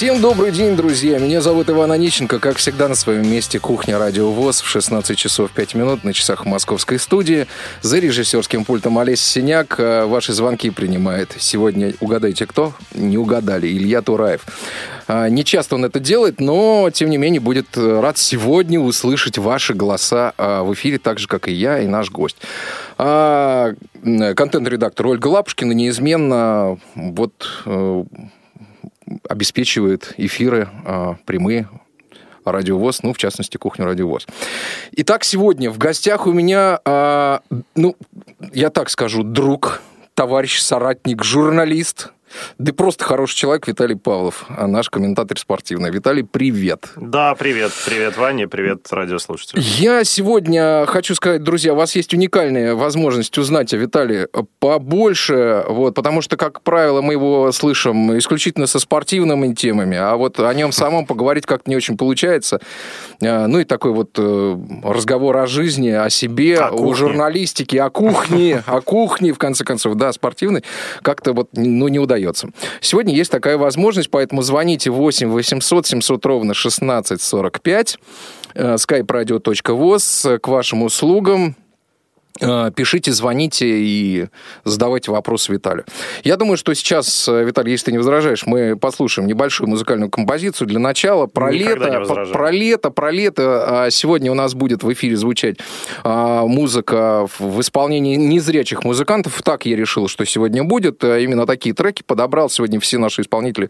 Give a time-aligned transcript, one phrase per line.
[0.00, 1.18] Всем добрый день, друзья.
[1.18, 2.38] Меня зовут Иван Онищенко.
[2.38, 6.46] Как всегда, на своем месте кухня Радио ВОЗ в 16 часов 5 минут на часах
[6.46, 7.46] московской студии.
[7.82, 9.76] За режиссерским пультом Олеся Синяк.
[9.78, 11.36] А ваши звонки принимает.
[11.38, 12.72] Сегодня угадайте, кто?
[12.94, 13.66] Не угадали.
[13.66, 14.46] Илья Тураев.
[15.06, 19.74] А, не часто он это делает, но, тем не менее, будет рад сегодня услышать ваши
[19.74, 22.38] голоса а, в эфире, так же, как и я, и наш гость.
[22.96, 27.34] Контент-редактор Ольга Лапушкина неизменно вот
[27.66, 28.04] э,
[29.28, 31.68] обеспечивает эфиры а, прямые
[32.44, 34.26] радиовоз, ну, в частности, кухню радиовоз.
[34.92, 37.40] Итак, сегодня в гостях у меня, а,
[37.74, 37.96] ну,
[38.52, 39.82] я так скажу, друг,
[40.14, 42.12] товарищ, соратник, журналист,
[42.58, 45.90] да просто хороший человек Виталий Павлов, а наш комментатор спортивный.
[45.90, 46.90] Виталий, привет.
[46.96, 47.72] Да, привет.
[47.86, 49.60] Привет, Ваня, привет, радиослушатели.
[49.60, 55.94] Я сегодня хочу сказать, друзья, у вас есть уникальная возможность узнать о Виталии побольше, вот,
[55.94, 60.72] потому что, как правило, мы его слышим исключительно со спортивными темами, а вот о нем
[60.72, 62.60] самом поговорить как-то не очень получается.
[63.22, 67.90] А, ну и такой вот э, разговор о жизни, о себе, о, о журналистике, о
[67.90, 70.62] кухне, о кухне, в конце концов, да, спортивной,
[71.02, 72.48] как-то вот ну, не удается удается.
[72.80, 77.98] Сегодня есть такая возможность, поэтому звоните 8 800 700 ровно 16 45
[78.54, 81.56] skype-radio.voz к вашим услугам.
[82.40, 84.26] Э, пишите, звоните и
[84.64, 85.84] задавайте вопросы Виталию.
[86.22, 90.68] Я думаю, что сейчас, э, Виталий, если ты не возражаешь, мы послушаем небольшую музыкальную композицию
[90.68, 93.84] для начала про Никогда лето, про лето, про лето.
[93.84, 95.56] А сегодня у нас будет в эфире звучать
[96.02, 99.42] а, музыка в исполнении незрячих музыкантов.
[99.42, 101.04] Так я решил, что сегодня будет.
[101.04, 103.68] Э, именно такие треки подобрал сегодня все наши исполнители.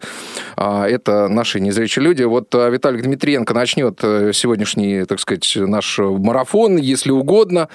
[0.55, 2.23] А, это наши незрячие люди.
[2.23, 7.67] Вот Виталий Дмитриенко начнет сегодняшний, так сказать, наш марафон, если угодно.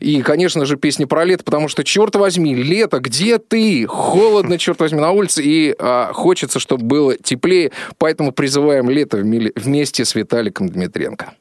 [0.00, 3.86] И, конечно же, песни про лето, потому что, черт возьми, лето, где ты?
[3.86, 10.06] Холодно, черт возьми, на улице, и а, хочется, чтобы было теплее, поэтому призываем лето вместе
[10.06, 11.34] с Виталиком Дмитренко.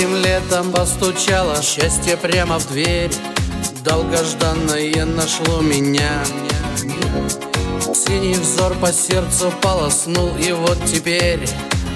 [0.00, 3.12] Этим летом постучало счастье прямо в дверь.
[3.84, 6.24] Долгожданное нашло меня.
[7.94, 11.46] Синий взор по сердцу полоснул И вот теперь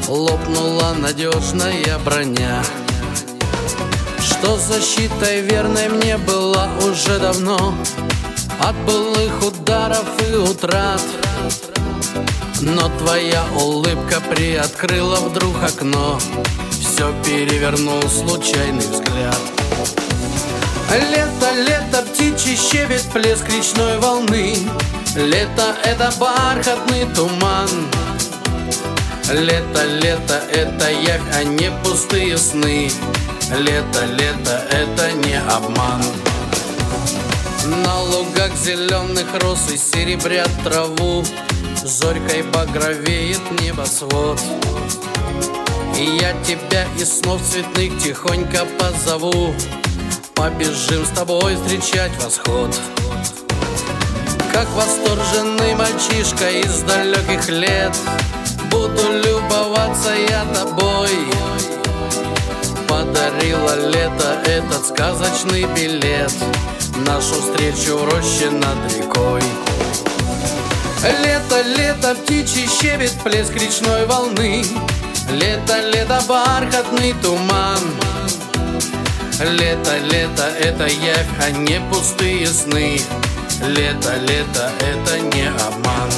[0.06, 2.62] лопнула надежная броня.
[4.19, 7.75] Что защитой верной мне была уже давно
[8.60, 11.00] От былых ударов и утрат.
[12.60, 16.19] Но твоя улыбка приоткрыла вдруг окно
[16.94, 19.37] все перевернул случайный взгляд.
[21.10, 24.56] Лето, лето, птичий щебет, плеск речной волны.
[25.16, 27.69] Лето— это бархатный туман.
[29.28, 32.88] Лето, лето— это явь, а не пустые сны.
[33.50, 36.03] Лето, лето— это не обман.
[37.66, 41.25] На лугах зеленых роз и серебрят траву.
[41.82, 44.41] Зорькой багровеет небосвод
[45.99, 49.55] и я тебя из снов цветных тихонько позову.
[50.34, 52.75] Побежим с тобой встречать восход.
[54.53, 57.97] Как восторженный мальчишка из далеких лет.
[58.71, 61.10] Буду любоваться я тобой.
[62.88, 66.32] Подарила лето этот сказочный билет.
[67.06, 69.43] Нашу встречу в роще над рекой.
[71.22, 74.65] Лето, лето, птичий щебет, плеск речной волны
[75.30, 77.80] Лето, лето, бархатный туман.
[79.40, 83.00] Лето, лето, это явь, а не пустые сны.
[83.62, 86.10] Лето, лето, это не обман.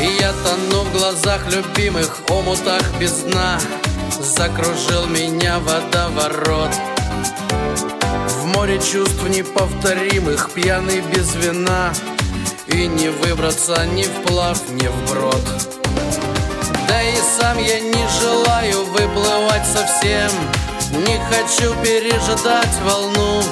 [0.00, 3.60] Я тону в глазах любимых, омутах без дна
[4.18, 6.70] Закружил меня водоворот.
[8.28, 11.92] В море чувств неповторимых, пьяный без вина.
[12.66, 15.69] И не выбраться ни вплавь, ни вброд
[17.40, 20.30] сам я не желаю выплывать совсем.
[21.06, 23.42] Не хочу пережидать волну.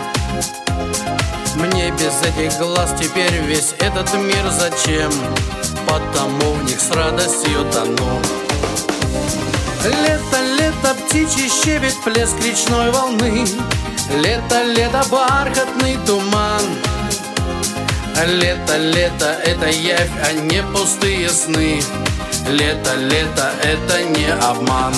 [1.57, 5.11] Мне без этих глаз теперь весь этот мир зачем?
[5.87, 8.21] Потому в них с радостью тону.
[9.85, 13.47] Лето, лето, птичий щебет, плеск речной волны.
[14.21, 16.63] Лето, лето, бархатный туман.
[18.27, 21.81] Лето, лето, это явь, а не пустые сны
[22.49, 24.95] Лето, лето, это не обман.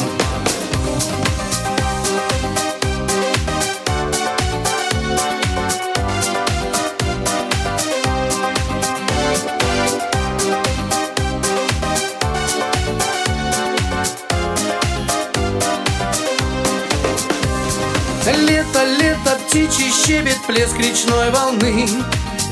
[18.26, 21.88] Лето, лето, птичий щебет, плеск речной волны.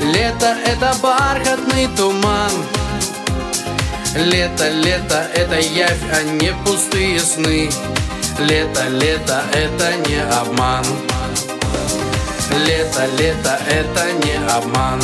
[0.01, 2.51] Лето— это бархатный туман.
[4.15, 7.69] Лето, лето— это явь, а не пустые сны.
[8.39, 10.85] Лето, лето— это не обман.
[12.65, 14.99] Лето, лето— это не обман.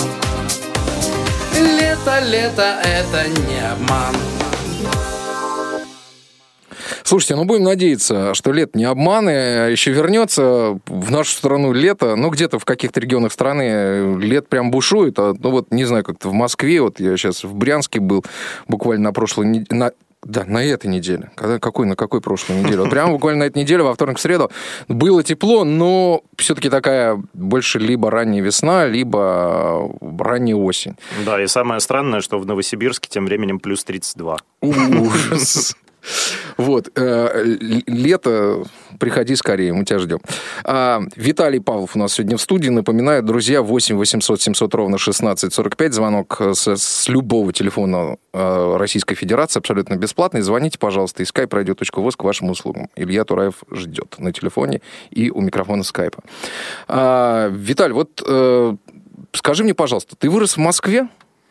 [1.54, 4.35] Лето, лето— это не обман
[7.06, 12.16] Слушайте, ну будем надеяться, что лето не обман, и еще вернется в нашу страну лето,
[12.16, 16.30] ну где-то в каких-то регионах страны лет прям бушует, а, ну вот не знаю, как-то
[16.30, 18.26] в Москве, вот я сейчас в Брянске был
[18.68, 19.92] буквально на прошлой неделе,
[20.24, 21.30] да, на этой неделе.
[21.36, 22.80] Когда, какой, на какой прошлой неделе?
[22.80, 24.50] Вот прямо буквально на этой неделе, во вторник, в среду,
[24.88, 30.96] было тепло, но все-таки такая больше либо ранняя весна, либо ранняя осень.
[31.24, 34.38] Да, и самое странное, что в Новосибирске тем временем плюс 32.
[34.62, 35.76] Ужас.
[36.58, 36.90] Вот.
[36.96, 37.44] Э,
[37.88, 38.64] лето,
[39.00, 40.20] приходи скорее, мы тебя ждем.
[40.64, 42.70] А, Виталий Павлов у нас сегодня в студии.
[42.70, 45.94] Напоминаю, друзья, 8 800 700 ровно 16 45.
[45.94, 50.42] Звонок с, с любого телефона э, Российской Федерации абсолютно бесплатный.
[50.42, 52.90] Звоните, пожалуйста, и skype radio.voz к вашим услугам.
[52.96, 56.24] Илья Тураев ждет на телефоне и у микрофона скайпа.
[56.88, 58.76] Виталь, вот э,
[59.34, 61.08] скажи мне, пожалуйста, ты вырос в Москве?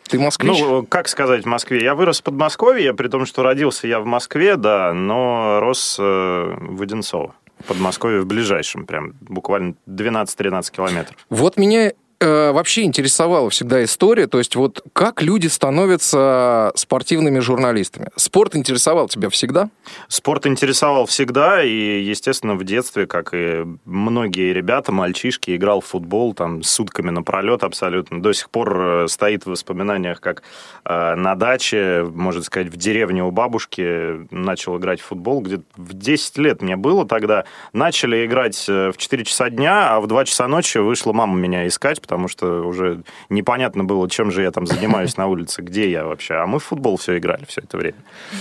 [0.08, 0.58] Ты москвич?
[0.58, 1.82] Ну, как сказать в Москве?
[1.82, 6.02] Я вырос в Подмосковье, при том, что родился я в Москве, да, но рос э,
[6.02, 7.34] в Одинцово.
[7.66, 11.16] Подмосковье в ближайшем, прям буквально 12-13 километров.
[11.30, 18.08] Вот меня э, вообще интересовала всегда история, то есть вот как люди становятся спортивными журналистами?
[18.16, 19.70] Спорт интересовал тебя всегда?
[20.08, 26.34] Спорт интересовал всегда, и, естественно, в детстве, как и многие ребята, мальчишки, играл в футбол
[26.34, 28.22] там сутками напролет абсолютно.
[28.22, 30.42] До сих пор э, стоит в воспоминаниях, как
[30.84, 35.40] э, на даче, можно сказать, в деревне у бабушки начал играть в футбол.
[35.40, 37.44] Где-то в 10 лет мне было тогда.
[37.72, 41.66] Начали играть э, в 4 часа дня, а в 2 часа ночи вышла мама меня
[41.66, 46.04] искать, потому что уже непонятно было, чем же я там занимаюсь на улице, где я
[46.04, 46.34] вообще.
[46.34, 47.96] А мы в футбол все играли все это время.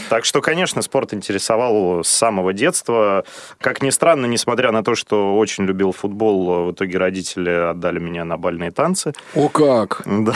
[0.09, 3.23] Так что, конечно, спорт интересовал с самого детства.
[3.61, 8.25] Как ни странно, несмотря на то, что очень любил футбол, в итоге родители отдали меня
[8.25, 9.13] на бальные танцы.
[9.33, 10.01] О как!
[10.05, 10.35] Да.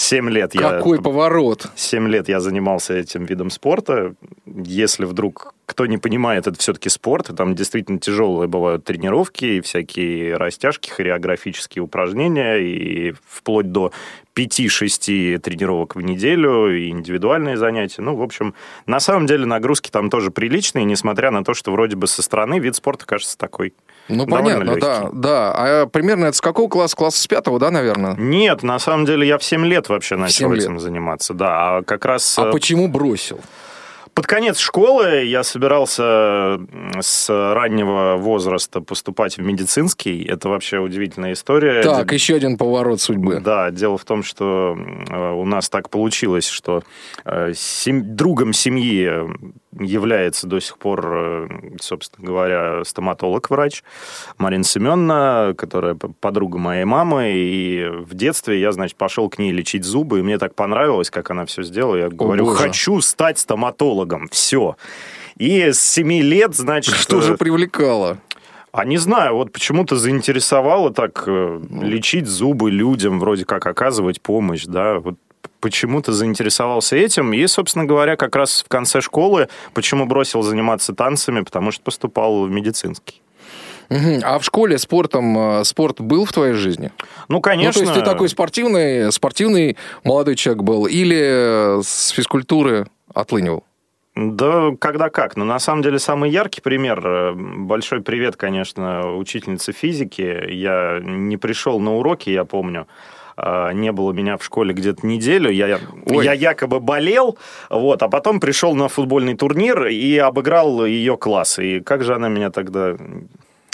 [0.00, 0.78] Семь лет Какой я...
[0.78, 1.66] Какой поворот!
[1.76, 4.14] Семь лет я занимался этим видом спорта.
[4.46, 9.60] Если вдруг кто не понимает, это все-таки спорт, и там действительно тяжелые бывают тренировки, и
[9.60, 13.92] всякие растяжки, хореографические упражнения, и вплоть до
[14.34, 18.00] 5-6 тренировок в неделю, и индивидуальные занятия.
[18.00, 18.54] Ну, в общем,
[18.86, 22.58] на самом деле нагрузки там тоже приличные, несмотря на то, что вроде бы со стороны
[22.58, 23.74] вид спорта кажется такой
[24.10, 24.80] ну, понятно, легкий.
[24.80, 25.52] да, да.
[25.54, 26.96] А примерно это с какого класса?
[26.96, 28.14] Класса с пятого, да, наверное?
[28.16, 30.82] Нет, на самом деле я в 7 лет вообще начал этим лет.
[30.82, 31.78] заниматься, да.
[31.78, 32.38] А как раз...
[32.38, 33.40] А э, почему бросил?
[34.14, 36.60] Под конец школы я собирался
[37.00, 40.24] с раннего возраста поступать в медицинский.
[40.24, 41.82] Это вообще удивительная история.
[41.82, 43.40] Так, еще один поворот судьбы.
[43.40, 46.82] Да, дело в том, что у нас так получилось, что
[47.24, 48.16] э, сем...
[48.16, 49.10] другом семьи
[49.78, 51.48] является до сих пор, э,
[51.80, 53.84] собственно говоря, стоматолог-врач
[54.38, 57.32] Марина Семеновна, которая подруга моей мамы.
[57.34, 61.30] И в детстве я, значит, пошел к ней лечить зубы, и мне так понравилось, как
[61.30, 61.96] она все сделала.
[61.96, 62.56] Я говорю, Боже.
[62.56, 64.76] хочу стать стоматологом, все.
[65.36, 66.94] И с 7 лет, значит...
[66.94, 68.18] Что же привлекало?
[68.72, 71.82] А не знаю, вот почему-то заинтересовало так э, ну.
[71.82, 75.16] лечить зубы людям, вроде как оказывать помощь, да, вот
[75.60, 77.32] почему-то заинтересовался этим.
[77.32, 82.44] И, собственно говоря, как раз в конце школы, почему бросил заниматься танцами, потому что поступал
[82.44, 83.22] в медицинский.
[84.22, 86.92] А в школе спортом э, спорт был в твоей жизни?
[87.28, 87.80] Ну, конечно.
[87.80, 93.64] Ну, то есть ты такой спортивный, спортивный молодой человек был или с физкультуры отлынивал?
[94.14, 95.36] Да, когда как.
[95.36, 100.50] Но на самом деле самый яркий пример, э, большой привет, конечно, учительнице физики.
[100.50, 102.86] Я не пришел на уроки, я помню.
[103.42, 107.38] А, не было меня в школе где-то неделю, я, я якобы болел,
[107.70, 111.58] вот, а потом пришел на футбольный турнир и обыграл ее класс.
[111.58, 112.96] И как же она меня тогда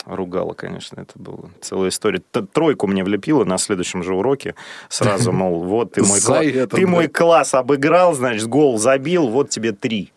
[0.04, 2.22] ругала, конечно, это была целая история.
[2.52, 4.54] Тройку мне влепила на следующем же уроке.
[4.88, 9.72] Сразу, мол, вот ты мой, класс, ты мой класс обыграл, значит, гол забил, вот тебе
[9.72, 10.12] три.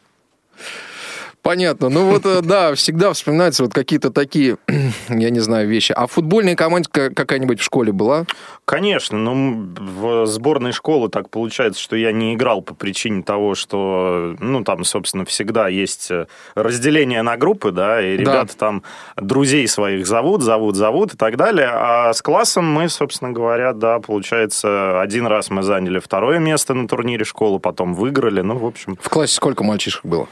[1.41, 1.89] Понятно.
[1.89, 4.57] Ну вот, э, да, всегда вспоминаются вот какие-то такие,
[5.09, 5.93] я не знаю, вещи.
[5.93, 8.25] А футбольная команда какая-нибудь в школе была?
[8.65, 9.17] Конечно.
[9.17, 14.63] Ну, в сборной школы так получается, что я не играл по причине того, что, ну,
[14.63, 18.59] там, собственно, всегда есть э, разделение на группы, да, и ребята да.
[18.59, 18.83] там
[19.15, 21.69] друзей своих зовут, зовут, зовут и так далее.
[21.71, 26.87] А с классом мы, собственно говоря, да, получается, один раз мы заняли второе место на
[26.87, 28.97] турнире школы, потом выиграли, ну, в общем...
[29.01, 30.27] В классе сколько мальчишек было?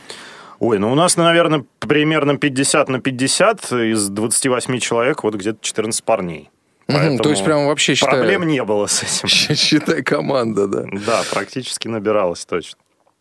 [0.59, 6.03] Ой, ну у нас, наверное, примерно 50 на 50 из 28 человек, вот где-то 14
[6.03, 6.49] парней.
[6.87, 8.19] Мгм, то есть прям вообще считай...
[8.19, 9.27] Проблем не было с этим.
[9.27, 10.85] Считай команда, да.
[11.05, 12.79] Да, практически набиралось точно.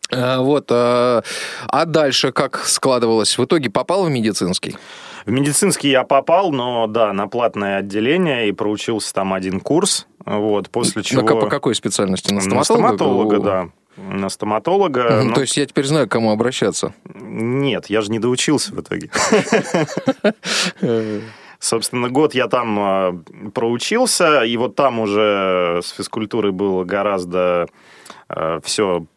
[0.09, 0.71] А, Вот.
[0.71, 1.21] А
[1.67, 3.37] а дальше как складывалось?
[3.37, 4.77] В итоге попал в медицинский?
[5.25, 10.07] В медицинский я попал, но да, на платное отделение и проучился там один курс.
[10.25, 11.21] Вот, после чего...
[11.23, 12.29] На по какой специальности?
[12.29, 12.95] На На стоматолога?
[12.95, 13.39] стоматолога, О.
[13.39, 13.69] да.
[13.97, 15.03] На стоматолога.
[15.03, 16.93] Мгм, ну, То есть я теперь знаю, к кому обращаться.
[17.15, 19.09] Нет, я же не доучился в итоге.
[21.59, 27.67] Собственно, год я там э, проучился, и вот там уже с физкультурой было гораздо
[28.63, 29.07] все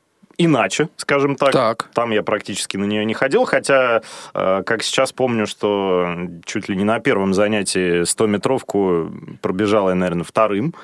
[0.45, 1.53] иначе, скажем так.
[1.53, 1.91] Так.
[1.95, 4.03] Там я практически на нее не ходил, хотя,
[4.35, 6.09] э, как сейчас помню, что
[6.45, 10.75] чуть ли не на первом занятии 100-метровку пробежал я, наверное, вторым.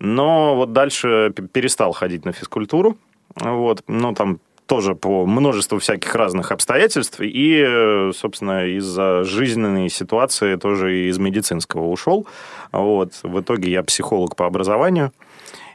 [0.00, 2.96] Но вот дальше перестал ходить на физкультуру.
[3.36, 3.82] Вот.
[3.86, 7.20] Ну, там тоже по множеству всяких разных обстоятельств.
[7.20, 12.26] И, собственно, из-за жизненной ситуации тоже из медицинского ушел.
[12.72, 13.12] Вот.
[13.22, 15.12] В итоге я психолог по образованию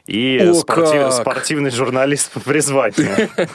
[0.06, 3.28] и О, спортив- спортивный журналист по призванию.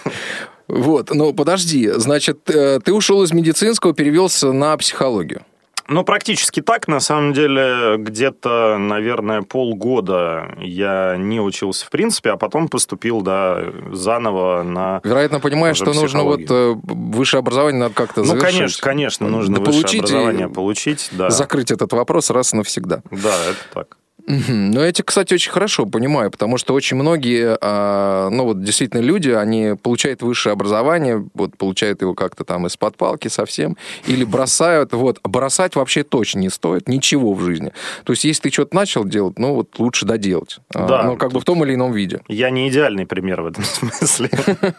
[0.70, 5.42] Вот, ну подожди, значит, э, ты ушел из медицинского, перевелся на психологию.
[5.90, 6.88] Ну, практически так.
[6.88, 13.64] На самом деле, где-то, наверное, полгода я не учился в принципе, а потом поступил, да,
[13.92, 15.02] заново на...
[15.04, 18.56] Вероятно, понимаешь, что нужно вот э, высшее образование надо как-то Ну, завершить.
[18.56, 21.30] конечно, конечно, нужно Да высшее образование получить, да.
[21.30, 23.02] Закрыть этот вопрос раз и навсегда.
[23.12, 23.98] Да, это так.
[24.32, 29.02] Ну, я тебя, кстати, очень хорошо понимаю, потому что очень многие, а, ну, вот действительно
[29.02, 34.94] люди, они получают высшее образование, вот получают его как-то там из-под палки совсем, или бросают,
[34.94, 37.72] вот, бросать вообще точно не стоит, ничего в жизни.
[38.04, 40.60] То есть, если ты что-то начал делать, ну, вот лучше доделать.
[40.76, 41.04] А, Да.
[41.04, 42.22] ну, как бы в том или ином виде.
[42.28, 44.30] Я не идеальный пример в этом смысле.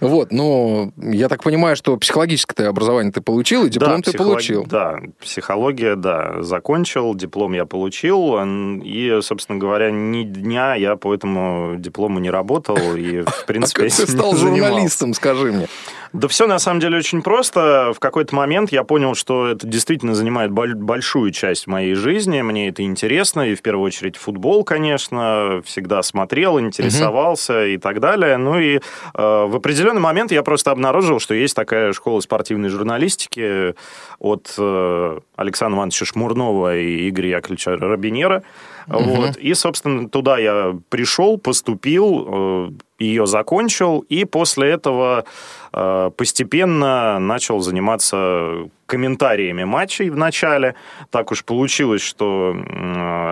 [0.00, 4.32] Вот, ну, я так понимаю, что психологическое образование ты получил, и диплом Да, ты психолог-
[4.32, 4.64] получил.
[4.66, 8.36] Да, психология, да, закончил, диплом я получил,
[8.82, 13.82] и, собственно говоря, ни дня я по этому диплому не работал, и, в А принципе,
[13.88, 15.68] как ты стал журналистом, скажи мне?
[16.12, 17.92] Да все на самом деле очень просто.
[17.94, 22.42] В какой-то момент я понял, что это действительно занимает боль- большую часть моей жизни.
[22.42, 23.42] Мне это интересно.
[23.42, 25.62] И в первую очередь футбол, конечно.
[25.64, 28.38] Всегда смотрел, интересовался и так далее.
[28.38, 28.80] Ну и э,
[29.14, 29.54] в
[29.90, 33.74] определенный момент я просто обнаружил, что есть такая школа спортивной журналистики
[34.18, 38.42] от э, Александра Ивановича Шмурнова и Игоря Яковлевича Робинера.
[38.86, 39.36] Вот.
[39.36, 45.24] И, собственно, туда я пришел, поступил, э, ее закончил, и после этого
[45.72, 50.74] э, постепенно начал заниматься комментариями матчей в начале.
[51.10, 52.54] Так уж получилось, что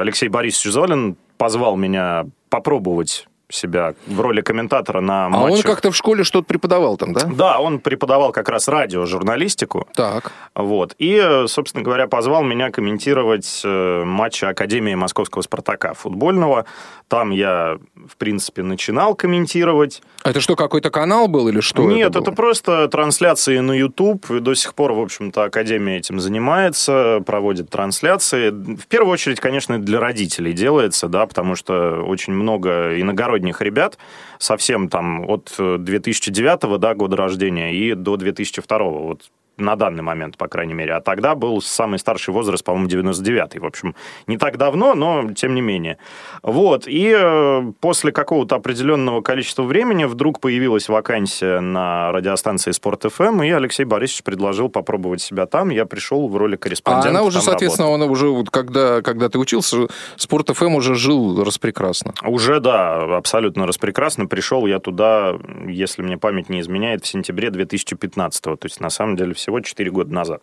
[0.00, 5.56] Алексей Борисович Золин позвал меня попробовать себя в роли комментатора на А матчах.
[5.58, 7.22] он как-то в школе что-то преподавал там, да?
[7.24, 9.88] Да, он преподавал как раз радиожурналистику.
[9.94, 10.32] Так.
[10.54, 10.94] Вот.
[10.98, 16.66] И, собственно говоря, позвал меня комментировать э, матчи Академии Московского Спартака футбольного.
[17.08, 20.02] Там я, в принципе, начинал комментировать.
[20.24, 21.84] Это что, какой-то канал был или что?
[21.84, 24.30] Нет, это, это, просто трансляции на YouTube.
[24.30, 28.50] И до сих пор, в общем-то, Академия этим занимается, проводит трансляции.
[28.50, 33.98] В первую очередь, конечно, для родителей делается, да, потому что очень много иногородних ребят,
[34.38, 40.48] совсем там от 2009 да, года рождения и до 2002 вот на данный момент, по
[40.48, 40.94] крайней мере.
[40.94, 43.58] А тогда был самый старший возраст, по-моему, 99-й.
[43.58, 43.94] В общем,
[44.26, 45.98] не так давно, но тем не менее.
[46.42, 46.86] Вот.
[46.86, 53.50] И э, после какого-то определенного количества времени вдруг появилась вакансия на радиостанции Спорт ФМ, и
[53.50, 55.70] Алексей Борисович предложил попробовать себя там.
[55.70, 57.08] Я пришел в роли А корреспондента.
[57.10, 62.14] она уже, соответственно, он уже, вот когда, когда ты учился, Спорт ФМ уже жил распрекрасно.
[62.24, 64.26] Уже, да, абсолютно распрекрасно.
[64.26, 65.34] Пришел я туда,
[65.66, 69.90] если мне память не изменяет, в сентябре 2015 То есть, на самом деле, всего 4
[69.90, 70.42] года назад.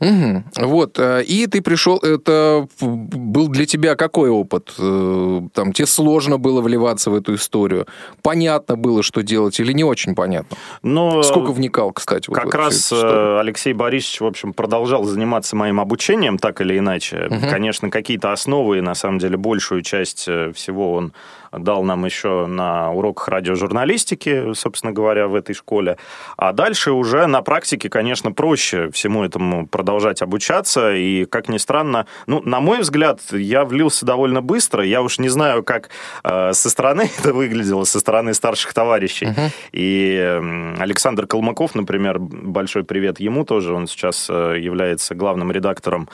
[0.00, 0.44] Мгм.
[0.56, 4.72] Вот, э, и ты пришел, это был для тебя какой опыт?
[4.78, 7.86] Э, Там тебе сложно было вливаться в эту историю?
[8.22, 10.56] Понятно было, что делать, или не очень понятно?
[10.82, 12.30] Но Сколько вникал, кстати?
[12.30, 16.78] вот Как эту раз э, Алексей Борисович, в общем, продолжал заниматься моим обучением, так или
[16.78, 17.28] иначе.
[17.50, 21.12] Конечно, какие-то основы, и на самом деле большую часть всего он
[21.52, 25.96] дал нам еще на уроках радиожурналистики, собственно говоря, в этой школе.
[26.36, 30.94] А дальше уже на практике, конечно, проще всему этому продолжать обучаться.
[30.94, 34.84] И, как ни странно, ну, на мой взгляд, я влился довольно быстро.
[34.84, 35.90] Я уж не знаю, как
[36.24, 39.28] э, со стороны это выглядело, со стороны старших товарищей.
[39.72, 43.72] И м, Александр Колмаков, например, большой привет ему тоже.
[43.72, 46.08] Он сейчас э, является главным редактором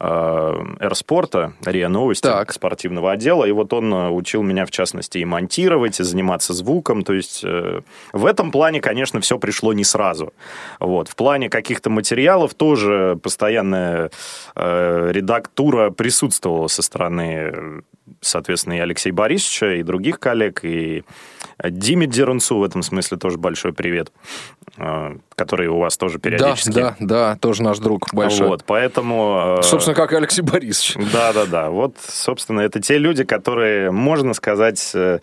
[0.00, 2.52] Р-спорта, РИА Новости, Так.
[2.52, 3.44] спортивного отдела.
[3.44, 7.04] И вот он э, учил меня, в частности, и монтировать, и заниматься звуком.
[7.04, 10.32] То есть э, в этом плане, конечно, все пришло не сразу.
[10.78, 11.08] Вот.
[11.08, 14.10] В плане каких-то материалов тоже постоянная
[14.56, 17.82] э, редактура присутствовала со стороны,
[18.22, 21.04] соответственно, и Алексея Борисовича, и других коллег, и
[21.64, 24.12] Диме Дерунцу в этом смысле тоже большой привет,
[24.78, 26.70] э, который у вас тоже Да, периодически.
[26.72, 28.48] да, да, тоже наш друг большой.
[28.48, 29.56] Вот, поэтому...
[29.58, 30.96] э, Собственно, как и Алексей Борисович.
[31.12, 31.70] да, да, да.
[31.70, 35.18] Вот, собственно, это те люди, которые, можно сказать, э,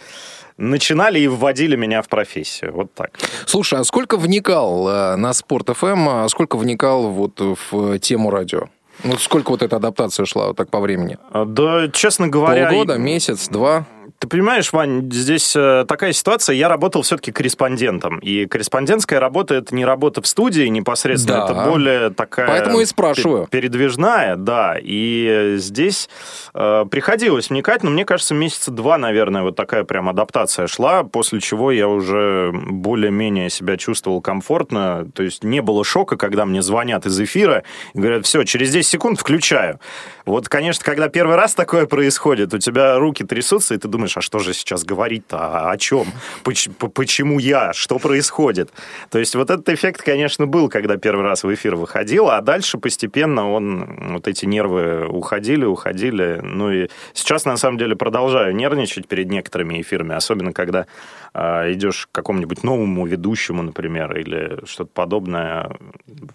[0.58, 2.74] начинали и вводили меня в профессию.
[2.74, 3.12] Вот так.
[3.46, 7.40] Слушай, а сколько вникал э, на Спорт ФМ, а сколько вникал вот
[7.72, 8.70] в тему радио?
[9.04, 11.20] Ну, сколько вот эта адаптация шла вот так по времени?
[11.32, 12.68] А, Да, честно говоря...
[12.70, 13.86] Полгода, месяц, два?
[14.20, 19.76] Ты понимаешь, Вань, здесь э, такая ситуация, я работал все-таки корреспондентом, и корреспондентская работа– это
[19.76, 21.54] не работа в студии непосредственно, Да.
[21.62, 22.48] это более такая...
[22.48, 23.46] Поэтому и спрашиваю.
[23.46, 26.10] пе- Передвижная, да, и здесь
[26.56, 31.40] э, приходилось вникать, но мне кажется, месяца два, наверное, вот такая прям адаптация шла, после
[31.40, 37.06] чего я уже более-менее себя чувствовал комфортно, то есть не было шока, когда мне звонят
[37.06, 37.62] из эфира
[37.94, 39.80] и говорят, все, через 10 секунд включаю.
[40.26, 44.22] Вот, конечно, когда первый раз такое происходит, у тебя руки трясутся, и ты думаешь, а
[44.22, 46.08] что же сейчас говорить-то, А о чем,
[46.44, 48.72] почему я, что происходит?
[49.10, 52.78] То есть вот этот эффект, конечно, был, когда первый раз в эфир выходил, а дальше
[52.78, 56.40] постепенно он, вот эти нервы уходили, уходили.
[56.44, 60.86] Ну и сейчас, на самом деле, продолжаю нервничать перед некоторыми эфирами, особенно когда
[61.34, 65.78] а, идешь к какому-нибудь новому ведущему, например, или что-то подобное.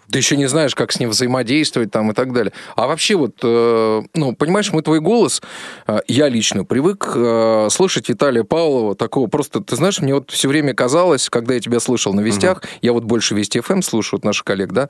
[0.09, 2.53] Ты еще не знаешь, как с ним взаимодействовать там и так далее.
[2.75, 5.41] А вообще вот, э, ну, понимаешь, мы твой голос,
[5.87, 9.27] э, я лично привык э, слышать Виталия Павлова, такого.
[9.27, 12.93] Просто, ты знаешь, мне вот все время казалось, когда я тебя слышал на Вестях, я
[12.93, 14.89] вот больше Вести ФМ слушаю, вот наших коллег, да,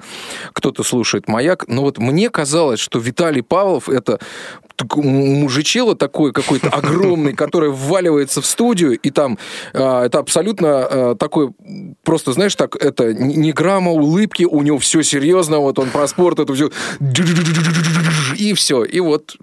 [0.53, 4.19] кто-то слушает Маяк, но вот мне казалось, что Виталий Павлов это
[4.75, 9.37] так- м- мужичело такой какой-то огромный, который вваливается в студию, и там
[9.73, 11.51] э, это абсолютно э, такой,
[12.03, 16.39] просто, знаешь, так, это ни грамма улыбки, у него все серьезно, вот он про спорт,
[16.39, 16.69] это все,
[18.37, 19.35] и все, и вот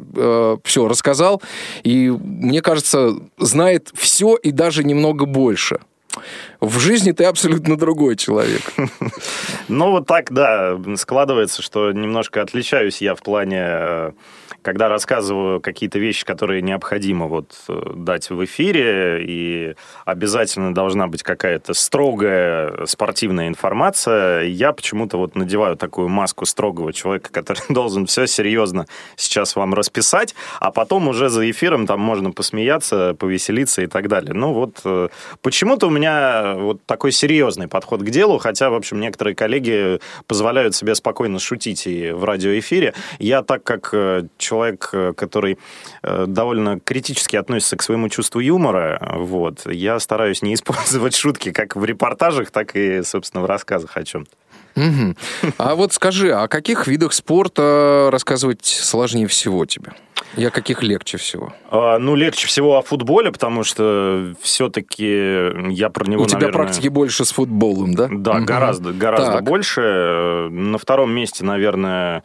[0.64, 1.42] все, рассказал,
[1.82, 5.80] и мне кажется, знает все и даже немного больше.
[6.60, 8.62] В жизни ты абсолютно другой человек.
[9.68, 14.12] Ну, вот так, да, складывается, что немножко отличаюсь я в плане, э,
[14.62, 21.22] когда рассказываю какие-то вещи, которые необходимо вот э, дать в эфире, и обязательно должна быть
[21.22, 28.26] какая-то строгая спортивная информация, я почему-то вот надеваю такую маску строгого человека, который должен все
[28.26, 34.08] серьезно сейчас вам расписать, а потом уже за эфиром там можно посмеяться, повеселиться и так
[34.08, 34.34] далее.
[34.34, 35.08] Ну, вот э,
[35.42, 40.74] почему-то у меня вот такой серьезный подход к делу, хотя, в общем, некоторые коллеги позволяют
[40.74, 42.94] себе спокойно шутить и в радиоэфире.
[43.18, 45.58] Я, так как э, человек, э, который
[46.02, 51.76] э, довольно критически относится к своему чувству юмора, вот, я стараюсь не использовать шутки как
[51.76, 54.30] в репортажах, так и, собственно, в рассказах о чем-то.
[54.76, 55.16] Мгм.
[55.58, 59.92] А вот скажи, о каких видах спорта рассказывать сложнее всего тебе?
[60.36, 61.52] И о каких легче всего?
[61.72, 66.52] А, Ну, легче всего о футболе, потому что все-таки я про него, У тебя наверное...
[66.66, 68.08] практики больше с футболом, да?
[68.10, 68.44] Да, Мгм.
[68.46, 69.44] гораздо, гораздо Так.
[69.44, 69.80] больше.
[70.50, 72.22] На втором месте, наверное, э,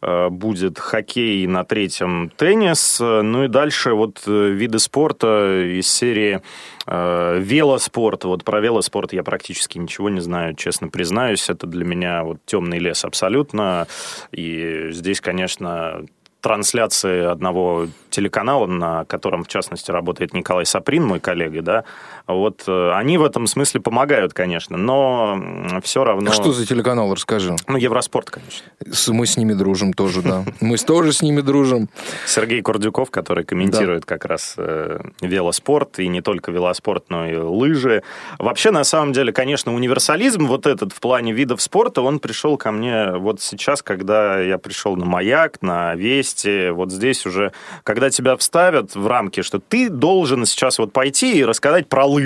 [0.00, 3.00] будет хоккей, на третьем теннис.
[3.00, 6.40] Ну и дальше вот э, виды спорта из серии
[6.86, 8.24] э, велоспорт.
[8.24, 11.50] Вот про велоспорт я практически ничего не знаю, честно признаюсь.
[11.50, 13.88] Это для меня вот темный лес абсолютно.
[14.30, 16.04] И здесь, конечно,
[16.40, 21.84] трансляции одного телеканала, на котором, в частности, работает Николай Саприн, мой коллега, да,
[22.28, 26.30] вот э, они в этом смысле помогают, конечно, но все равно...
[26.30, 27.56] А Что за телеканал, расскажи.
[27.66, 28.66] Ну, Евроспорт, конечно.
[29.08, 30.44] Мы с ними дружим тоже, да.
[30.60, 31.88] Мы тоже с ними дружим.
[32.26, 38.02] Сергей Курдюков, который комментирует как раз э, велоспорт, и не только велоспорт, но и лыжи.
[38.38, 42.72] Вообще, на самом деле, конечно, универсализм вот этот в плане видов спорта, он пришел ко
[42.72, 47.52] мне вот сейчас, когда я пришел на «Маяк», на «Вести», вот здесь уже,
[47.84, 52.17] когда тебя вставят в рамки, что ты должен сейчас вот пойти и рассказать про лыжи.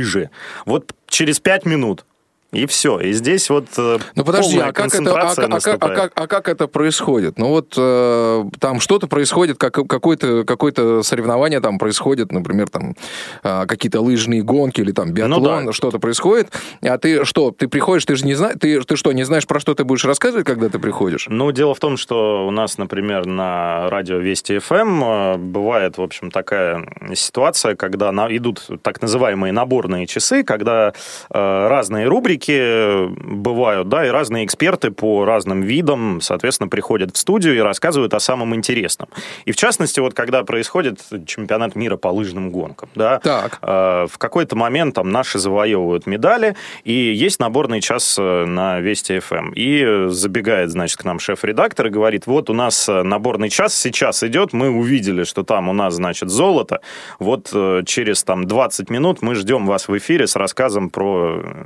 [0.66, 2.04] Вот через пять минут.
[2.52, 3.00] И все.
[3.00, 5.96] И здесь вот э, Ну подожди, а как, это, а, а а наступает.
[5.98, 7.38] как- а как это происходит?
[7.38, 12.94] Ну вот э, там что-то происходит, как, какое-то, какое-то соревнование там происходит, например, там
[13.42, 15.72] э, какие-то лыжные гонки или там биатлон, Ну да.
[15.72, 16.50] что-то происходит.
[16.82, 19.58] А ты что, ты приходишь, ты же не знаешь, ты, ты что, не знаешь, про
[19.58, 21.28] что ты будешь рассказывать, когда ты приходишь?
[21.30, 26.02] Ну, дело в том, что у нас, например, на радио Вести ФМ э, бывает, в
[26.02, 26.84] общем, такая
[27.14, 30.92] ситуация, когда на- идут так называемые наборные часы, когда
[31.30, 37.18] э, разные рубрики гонки бывают, да, и разные эксперты по разным видам, соответственно, приходят в
[37.18, 39.08] студию и рассказывают о самом интересном.
[39.44, 43.58] И в частности, вот когда происходит чемпионат мира по лыжным гонкам, да, Так.
[43.62, 49.18] э, в какой-то момент там наши завоевывают медали, и есть наборный час э, на Вести
[49.18, 49.52] ФМ.
[49.54, 53.74] И э, забегает, значит, к нам шеф-редактор и говорит, вот у нас э, наборный час
[53.74, 56.80] сейчас идет, мы увидели, что там у нас, значит, золото,
[57.18, 61.64] вот э, через там 20 минут мы ждем вас в эфире с рассказом про э,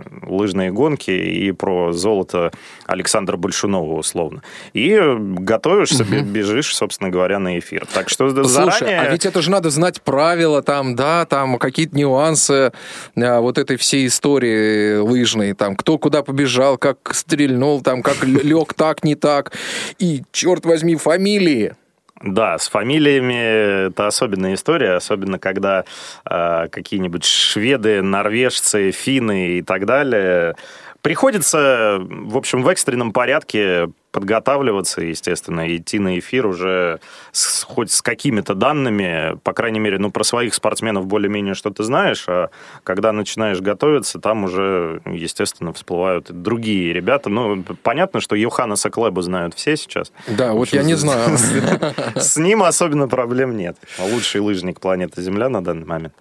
[0.66, 2.50] лыжные гонки и про золото
[2.86, 4.42] Александра Большунова, условно.
[4.72, 7.86] И готовишься, бе- бежишь, собственно говоря, на эфир.
[7.92, 9.00] Так что Слушай, заранее...
[9.00, 12.72] а ведь это же надо знать правила, там, да, там какие-то нюансы
[13.16, 18.74] а, вот этой всей истории лыжной, там, кто куда побежал, как стрельнул, там, как лег
[18.74, 19.52] так, не так,
[19.98, 21.74] и, черт возьми, фамилии.
[22.22, 25.84] Да, с фамилиями это особенная история, особенно когда
[26.28, 30.56] э, какие-нибудь шведы, норвежцы, финны и так далее.
[31.02, 37.00] Приходится, в общем, в экстренном порядке подготавливаться, естественно, и идти на эфир уже
[37.32, 42.24] с, хоть с какими-то данными, по крайней мере, ну, про своих спортсменов более-менее что-то знаешь,
[42.26, 42.48] а
[42.82, 47.28] когда начинаешь готовиться, там уже, естественно, всплывают другие ребята.
[47.28, 50.10] Ну, понятно, что Йоханнеса Клеба знают все сейчас.
[50.26, 51.36] Да, вот я не знаю.
[52.16, 53.76] С ним особенно проблем нет.
[53.98, 56.14] Лучший лыжник планеты Земля на данный момент.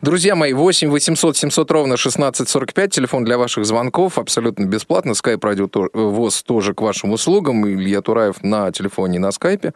[0.00, 5.68] Друзья мои, 8 800 700 ровно 1645, телефон для ваших звонков, абсолютно бесплатно, скайп радио
[5.68, 9.72] то- ВОЗ тоже к вашим услугам, Илья Тураев на телефоне на скайпе.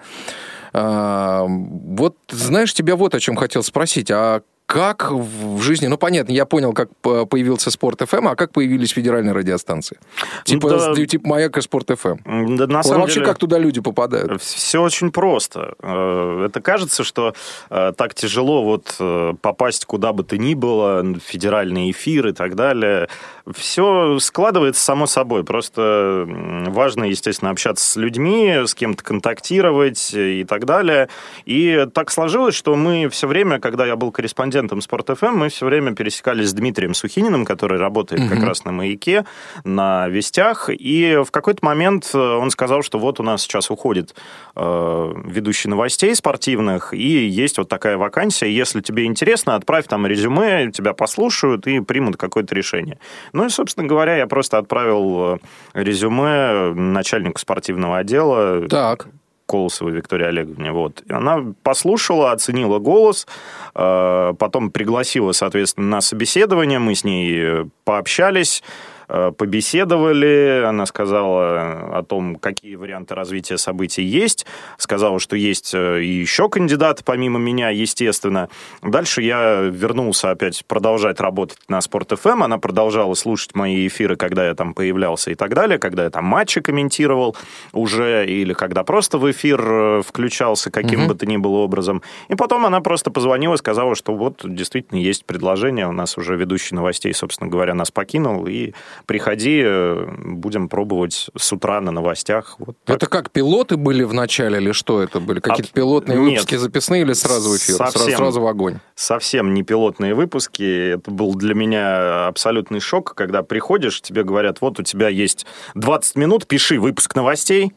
[0.72, 6.32] А, вот, знаешь, тебя вот о чем хотел спросить, а как в жизни, ну понятно,
[6.32, 9.98] я понял, как по- появился Спорт ФМ, а как появились федеральные радиостанции?
[10.44, 10.94] Типа, Да.
[11.06, 12.56] типа Маяк и Спорт ФМ.
[12.56, 14.40] Да, на Вот самом вообще, деле, как туда люди попадают?
[14.40, 15.74] Все очень просто.
[15.82, 17.34] Э, Это кажется, что
[17.68, 22.54] э, так тяжело вот э, попасть куда бы то ни было, федеральный эфир и так
[22.54, 23.08] далее.
[23.54, 25.44] Все складывается само собой.
[25.44, 26.24] Просто
[26.68, 31.08] важно, естественно, общаться с людьми, с кем-то контактировать и так далее.
[31.44, 35.66] И так сложилось, что мы все время, когда я был корреспондентом Спорт ФМ, мы все
[35.66, 39.24] время пересекались с Дмитрием Сухининым, который работает как раз на «Маяке»,
[39.64, 40.70] на «Вестях».
[40.70, 44.14] И в какой-то момент э, он сказал, что вот у нас сейчас уходит
[44.56, 48.50] э, ведущий новостей спортивных, и есть вот такая вакансия.
[48.50, 52.98] Если тебе интересно, отправь там резюме, тебя послушают и примут какое-то решение.
[53.32, 55.38] Ну и, собственно говоря, я просто отправил э,
[55.74, 59.08] резюме начальнику спортивного отдела Так.
[59.46, 60.72] Колосовой Виктории Олеговне.
[60.72, 61.02] Вот.
[61.06, 63.26] И она послушала, оценила голос,
[63.74, 66.78] э, потом пригласила, соответственно, на собеседование.
[66.78, 68.62] Мы с ней э, пообщались,
[69.08, 70.64] побеседовали.
[70.66, 74.46] Она сказала о том, какие варианты развития событий есть.
[74.78, 78.48] Сказала, что есть э, и еще кандидаты помимо меня, естественно.
[78.82, 82.42] Дальше я вернулся опять продолжать работать на Спорт ФМ.
[82.42, 86.24] Она продолжала слушать мои эфиры, когда я там появлялся и так далее, когда я там
[86.24, 87.36] матчи комментировал
[87.72, 92.02] уже, или когда просто в эфир э, включался каким бы то ни было образом.
[92.28, 96.74] И потом она просто позвонила сказала, что вот действительно есть предложение, у нас уже ведущий
[96.74, 98.72] новостей, собственно говоря, нас покинул, и
[99.06, 102.56] приходи, э, будем пробовать с утра на новостях.
[102.58, 102.96] Вот так.
[102.96, 105.40] Это как, пилоты были в начале или что это были?
[105.40, 106.30] Какие-то Аб- пилотные нет.
[106.30, 107.76] выпуски записные или сразу в эфир?
[107.76, 108.16] Сразу, Совсем.
[108.18, 108.78] сразу в огонь?
[108.94, 110.92] совсем не пилотные выпуски.
[110.94, 116.16] Это был для меня абсолютный шок, когда приходишь, тебе говорят, вот у тебя есть 20
[116.16, 117.72] минут, пиши выпуск новостей,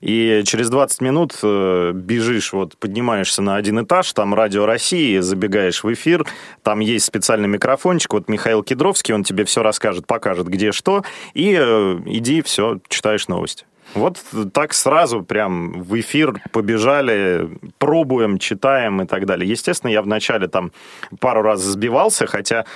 [0.00, 5.82] и через 20 минут э, бежишь, вот поднимаешься на один этаж, там Радио России, забегаешь
[5.82, 6.26] в эфир,
[6.62, 11.56] там есть специальный микрофончик, вот Михаил Кедровский, он тебе все расскажет, покажет, где что, и
[11.58, 13.64] э, иди, все, читаешь новости.
[13.94, 14.18] Вот
[14.52, 19.48] так сразу прям в эфир побежали, пробуем, читаем и так далее.
[19.48, 20.72] Естественно, я вначале там
[21.20, 22.66] пару раз сбивался, хотя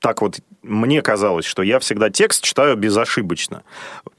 [0.00, 3.62] так вот мне казалось, что я всегда текст читаю безошибочно.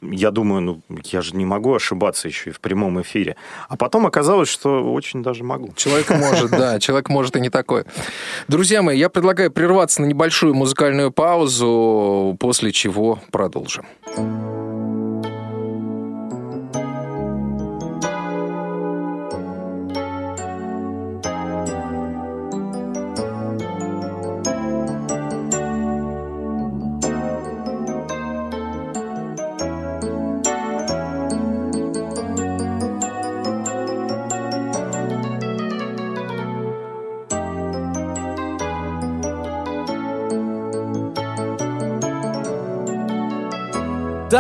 [0.02, 3.38] Я думаю, ну, я же не могу ошибаться еще и в прямом эфире.
[3.70, 5.74] А потом оказалось, что очень даже могу.
[5.76, 7.86] Человек может, да, человек может и не такой.
[8.48, 13.86] Друзья мои, я предлагаю прерваться на небольшую музыкальную паузу, после чего продолжим.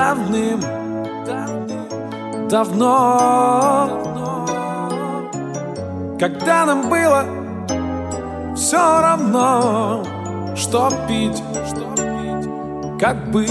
[0.09, 0.59] Давным
[2.49, 3.89] давно.
[6.19, 7.23] Когда нам было
[8.55, 10.03] все равно
[10.55, 11.41] что пить
[12.99, 13.45] Как быть,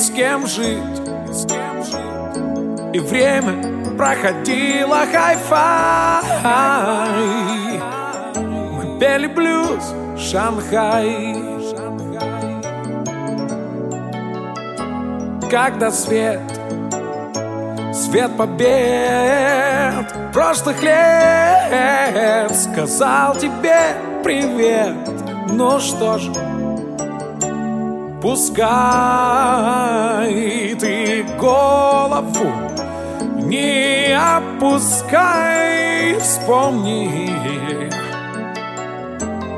[0.00, 1.00] с кем жить,
[2.92, 3.54] И время
[3.96, 6.22] проходило хай-фай.
[8.36, 11.27] Мы пели блюз Шанхай
[15.50, 16.40] Когда свет
[17.94, 22.54] Свет побед прошлых лет.
[22.54, 24.94] Сказал тебе привет
[25.50, 26.28] Ну что ж,
[28.20, 28.66] пускай
[30.78, 32.52] ты голову
[33.38, 37.30] Не опускай, вспомни.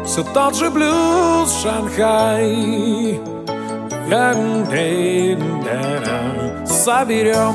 [0.05, 3.21] Все тот же блюз Шанхай
[6.67, 7.55] Соберем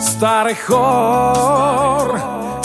[0.00, 2.18] старый хор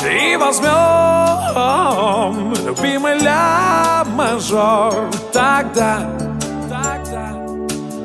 [0.03, 5.11] И возьмем любимый ля мажор.
[5.31, 5.99] Тогда,
[6.67, 7.37] тогда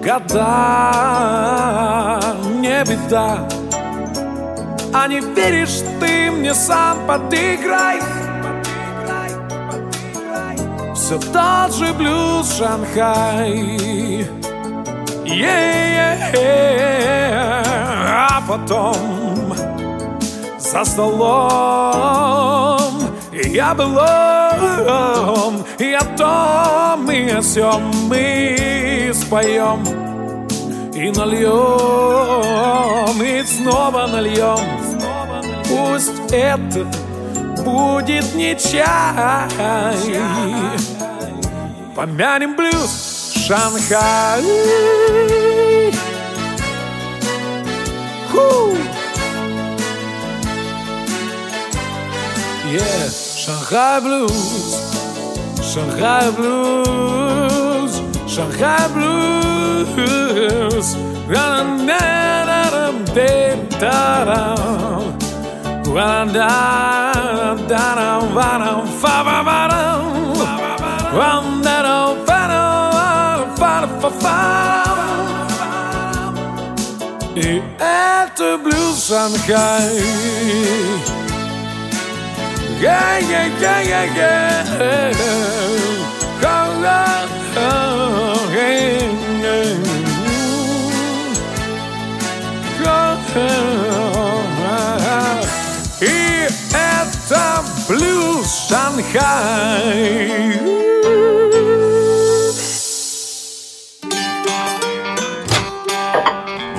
[0.04, 0.44] года
[2.60, 3.48] не беда.
[4.92, 8.00] А не веришь ты мне сам подыграй
[10.94, 13.99] Все тот же блюз Шанхай
[15.30, 16.32] Yeah,
[18.12, 19.54] а потом
[20.58, 21.20] за столом
[23.32, 29.84] я былом, и о том и о сём мы споем
[30.94, 31.52] и нальем,
[33.22, 34.58] и снова нальем.
[35.68, 36.86] Пусть это
[37.64, 39.96] будет не чай,
[41.94, 43.19] помянем блюз
[43.50, 44.44] Шанхай.
[48.30, 48.76] Ху!
[52.70, 53.08] Yeah,
[53.42, 54.76] Shanghai Blues,
[55.70, 57.92] Shanghai Blues,
[58.28, 59.20] Shanghai Blues.
[61.30, 61.58] И это
[71.50, 71.99] блюз Шанхай.
[82.80, 84.64] Yeah, yeah, yeah, yeah, yeah.
[86.42, 89.04] Oh, oh, oh, yeah,
[89.44, 89.76] yeah.
[92.86, 93.44] Oh, oh,
[94.64, 95.44] oh.
[96.00, 97.42] И это
[97.86, 100.10] блюз Шанхай.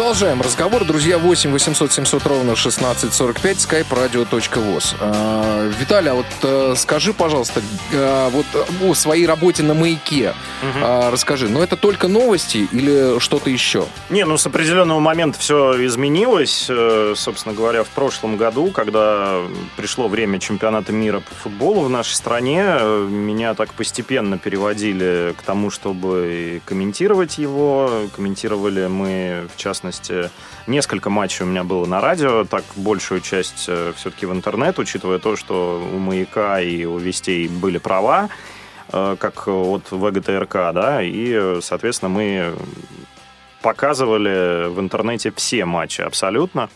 [0.00, 0.86] Продолжаем разговор.
[0.86, 4.96] Друзья, 8 800 700 ровно 1645, skype radio.voz.
[4.98, 7.60] А, Виталий, а вот э, скажи, пожалуйста,
[7.92, 8.46] э, вот
[8.82, 10.32] о своей работе на «Маяке»
[10.82, 11.50] А, расскажи.
[11.50, 13.84] Но это только новости или что-то еще?
[14.08, 16.66] Не, ну с определенного момента все изменилось.
[16.70, 19.42] Э, Собственно говоря, в прошлом году, когда
[19.76, 25.42] пришло время чемпионата мира по футболу в нашей стране, э, меня так постепенно переводили к
[25.42, 28.08] тому, чтобы комментировать его.
[28.16, 29.58] Комментировали мы, в
[29.90, 30.30] частности,
[30.66, 35.36] несколько матчей у меня было на радио, так большую часть все-таки в интернет, учитывая то,
[35.36, 38.28] что у «Маяка» и у «Вестей» были права
[38.92, 42.54] э, как от ВГТРК, да, и, соответственно, мы
[43.62, 46.70] показывали в интернете все матчи абсолютно,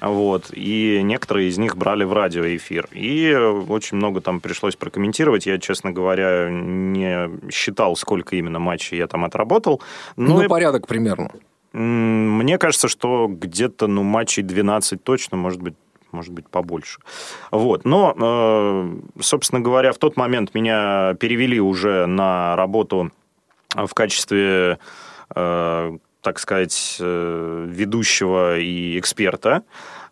[0.00, 2.88] вот, и некоторые из них брали в радиоэфир.
[2.92, 3.34] И
[3.68, 5.46] очень много там пришлось прокомментировать.
[5.46, 9.82] Я, честно говоря, не считал, сколько именно матчей я там отработал.
[10.16, 11.32] Ну, Ну, и, порядок примерно.
[11.72, 15.74] Мне кажется, что где-то, ну, матчей 12 точно, может быть,
[16.10, 17.00] может быть, побольше.
[17.50, 17.84] Вот.
[17.84, 23.10] Но, э, собственно говоря, в тот момент меня перевели уже на работу
[23.74, 24.78] в качестве,
[25.34, 29.62] э, так сказать, э, ведущего и эксперта.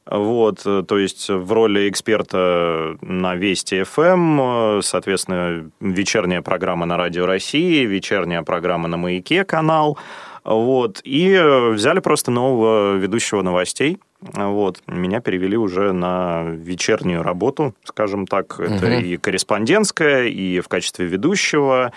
[0.09, 7.27] Вот, то есть в роли эксперта на Вести ФМ, э, соответственно, вечерняя программа на Радио
[7.27, 9.99] России, вечерняя программа на Маяке канал.
[10.47, 13.99] Вот, и э, взяли просто нового ведущего новостей.
[14.21, 18.61] Вот, меня перевели уже на вечернюю работу, скажем так.
[18.61, 19.01] Это Мгм.
[19.05, 21.93] и корреспондентская, и в качестве ведущего.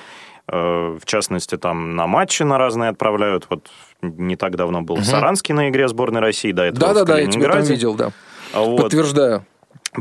[0.52, 3.46] Э, В частности, там на матчи на разные отправляют.
[3.52, 3.70] Вот
[4.02, 7.52] не так давно был в Саранске на игре сборной России, до этого Да-да-да, я тебя
[7.52, 8.12] там видел, да.
[8.54, 8.82] А Вот.
[8.82, 9.46] Подтверждаю.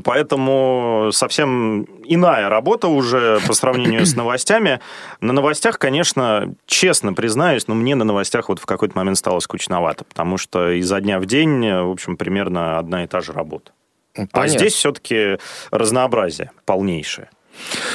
[0.04, 4.80] Поэтому совсем иная работа уже по сравнению с новостями.
[5.20, 10.04] На новостях, конечно, честно признаюсь, но мне на новостях вот в какой-то момент стало скучновато,
[10.04, 13.72] потому что изо дня в день, в общем, примерно одна и та же работа.
[14.14, 14.42] Понятно.
[14.42, 15.38] А здесь все-таки
[15.70, 17.30] разнообразие полнейшее.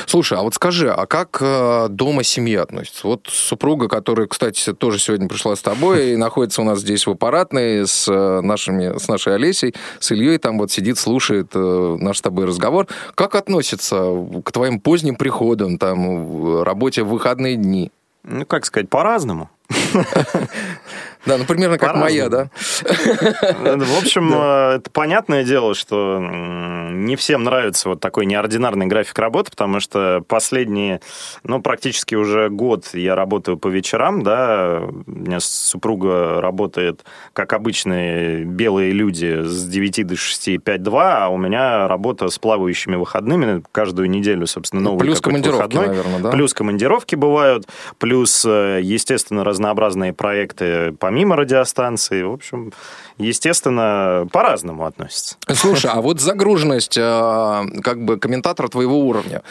[0.05, 3.07] Слушай, а вот скажи, а как э, дома семья относится?
[3.07, 7.11] Вот супруга, которая, кстати, тоже сегодня пришла с тобой и находится у нас здесь в
[7.11, 12.17] аппаратной с, э, нашими, с нашей Олесей, с Ильей, там вот сидит, слушает э, наш
[12.17, 12.87] с тобой разговор.
[13.15, 14.03] Как относится
[14.43, 17.91] к твоим поздним приходам, там, работе в выходные дни?
[18.23, 19.49] Ну, как сказать, по-разному.
[21.25, 22.49] Да, ну примерно как моя, да?
[22.81, 29.51] В общем, э, это понятное дело, что не всем нравится вот такой неординарный график работы,
[29.51, 31.01] потому что последние,
[31.43, 38.43] ну, практически уже год я работаю по вечерам, да, у меня супруга работает, как обычные
[38.43, 44.09] белые люди, с 9 до 6, 5-2, а у меня работа с плавающими выходными каждую
[44.09, 45.87] неделю, собственно, новый Плюс командировки, выходной.
[45.87, 46.31] наверное, да?
[46.31, 52.23] Плюс командировки бывают, плюс, э, естественно, разнообразные проекты помимо радиостанции.
[52.23, 52.73] В общем,
[53.19, 55.35] естественно, по-разному относятся.
[55.53, 59.43] Слушай, а вот загруженность э, как бы комментатора твоего уровня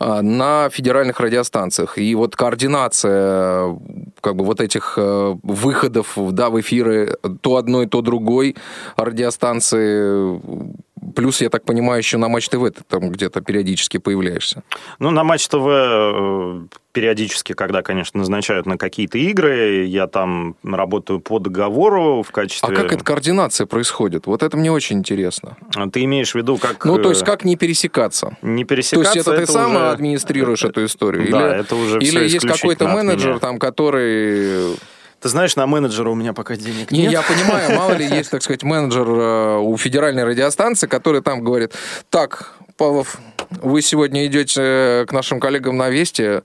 [0.00, 3.78] э, на федеральных радиостанциях и вот координация
[4.22, 8.56] как бы вот этих э, выходов да, в эфиры то одной, то другой
[8.96, 10.40] радиостанции
[11.14, 14.62] Плюс, я так понимаю, еще на Матч ТВ ты там где-то периодически появляешься.
[14.98, 21.38] Ну, на Матч ТВ периодически, когда, конечно, назначают на какие-то игры, я там работаю по
[21.38, 22.74] договору в качестве...
[22.74, 24.26] А как эта координация происходит?
[24.26, 25.56] Вот это мне очень интересно.
[25.92, 26.84] Ты имеешь в виду, как...
[26.84, 28.36] Ну, то есть, как не пересекаться?
[28.42, 29.12] Не пересекаться...
[29.12, 29.90] То есть, это, это ты сам уже...
[29.90, 31.30] администрируешь эту историю?
[31.30, 34.76] Да, или, это уже Или есть какой-то менеджер, там, который
[35.20, 37.12] ты знаешь, на менеджера у меня пока денег не, нет.
[37.12, 41.74] Я понимаю, мало ли есть, так сказать, менеджер э, у федеральной радиостанции, который там говорит,
[42.08, 43.18] так, Павлов,
[43.50, 46.40] вы сегодня идете к нашим коллегам на Вести,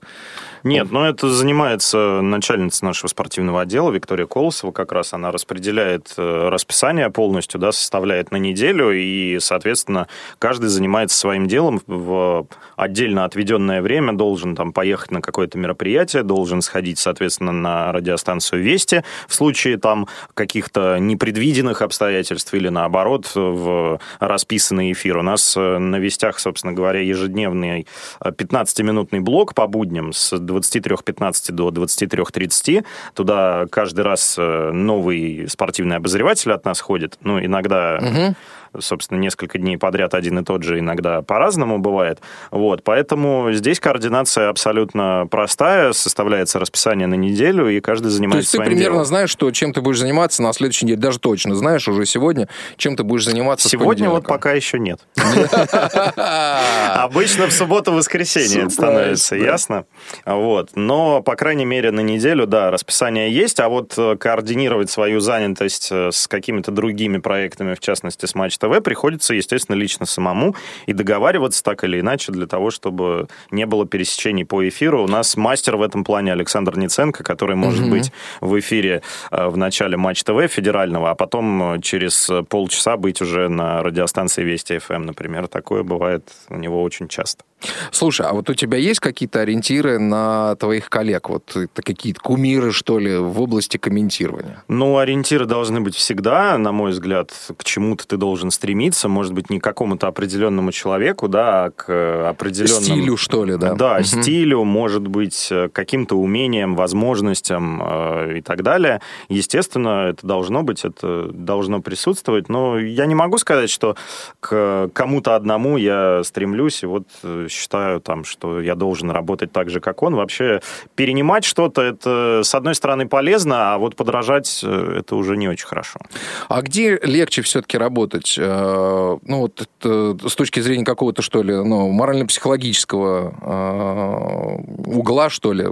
[0.66, 6.48] нет, но это занимается начальница нашего спортивного отдела Виктория Колосова, как раз она распределяет э,
[6.48, 10.08] расписание полностью, да, составляет на неделю, и, соответственно,
[10.40, 11.80] каждый занимается своим делом.
[11.86, 18.62] В отдельно отведенное время, должен там поехать на какое-то мероприятие, должен сходить, соответственно, на радиостанцию
[18.62, 25.18] Вести в случае там каких-то непредвиденных обстоятельств или, наоборот, в расписанный эфир.
[25.18, 27.86] У нас э, на Вестях, собственно говоря, ежедневный
[28.20, 32.84] 15-минутный блок по будням с 23.15 до 23.30.
[33.14, 37.18] Туда каждый раз э, новый спортивный обозреватель от нас ходит.
[37.22, 37.98] Ну, иногда...
[38.00, 38.36] Угу
[38.80, 42.20] собственно, несколько дней подряд один и тот же, иногда по-разному бывает.
[42.50, 48.50] Вот, поэтому здесь координация абсолютно простая, составляется расписание на неделю, и каждый занимается То есть
[48.52, 49.04] ты своим примерно делом.
[49.06, 52.96] знаешь, что, чем ты будешь заниматься на следующей неделе, даже точно знаешь уже сегодня, чем
[52.96, 55.00] ты будешь заниматься Сегодня вот пока еще нет.
[56.16, 59.84] Обычно в субботу-воскресенье становится, ясно?
[60.24, 60.70] Вот.
[60.74, 65.88] Но, по крайней мере, на неделю, да, расписание есть, а вот э, координировать свою занятость
[65.90, 70.54] э, с какими-то другими проектами, в частности, с Матч ТВ, приходится, естественно, лично самому
[70.86, 75.04] и договариваться так или иначе для того, чтобы не было пересечений по эфиру.
[75.04, 77.90] У нас мастер в этом плане Александр Ниценко, который может угу.
[77.90, 83.48] быть в эфире э, в начале Матч ТВ федерального, а потом через полчаса быть уже
[83.48, 85.48] на радиостанции Вести ФМ, например.
[85.48, 87.44] Такое бывает у него очень часто.
[87.90, 91.28] Слушай, а вот у тебя есть какие-то ориентиры на твоих коллег?
[91.28, 94.62] Вот это какие-то кумиры, что ли, в области комментирования?
[94.68, 99.08] Ну, ориентиры должны быть всегда, на мой взгляд, к чему-то ты должен стремиться.
[99.08, 102.84] Может быть, не к какому-то определенному человеку, да, а к определенному...
[102.84, 103.74] Стилю, что ли, да?
[103.74, 104.04] Да, угу.
[104.04, 109.00] стилю, может быть, каким-то умением, возможностям э, и так далее.
[109.28, 112.48] Естественно, это должно быть, это должно присутствовать.
[112.48, 113.96] Но я не могу сказать, что
[114.40, 117.06] к кому-то одному я стремлюсь, и вот
[117.48, 120.14] считаю, там, что я должен работать так же, как он.
[120.14, 120.60] Вообще
[120.94, 125.66] перенимать что-то, это, с одной стороны, полезно, а вот подражать, э, это уже не очень
[125.66, 126.00] хорошо.
[126.48, 128.36] А где легче все-таки работать?
[128.38, 135.68] Э, ну, вот с точки зрения какого-то, что ли, ну, морально-психологического э, угла, что ли,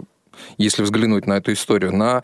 [0.58, 2.22] если взглянуть на эту историю, на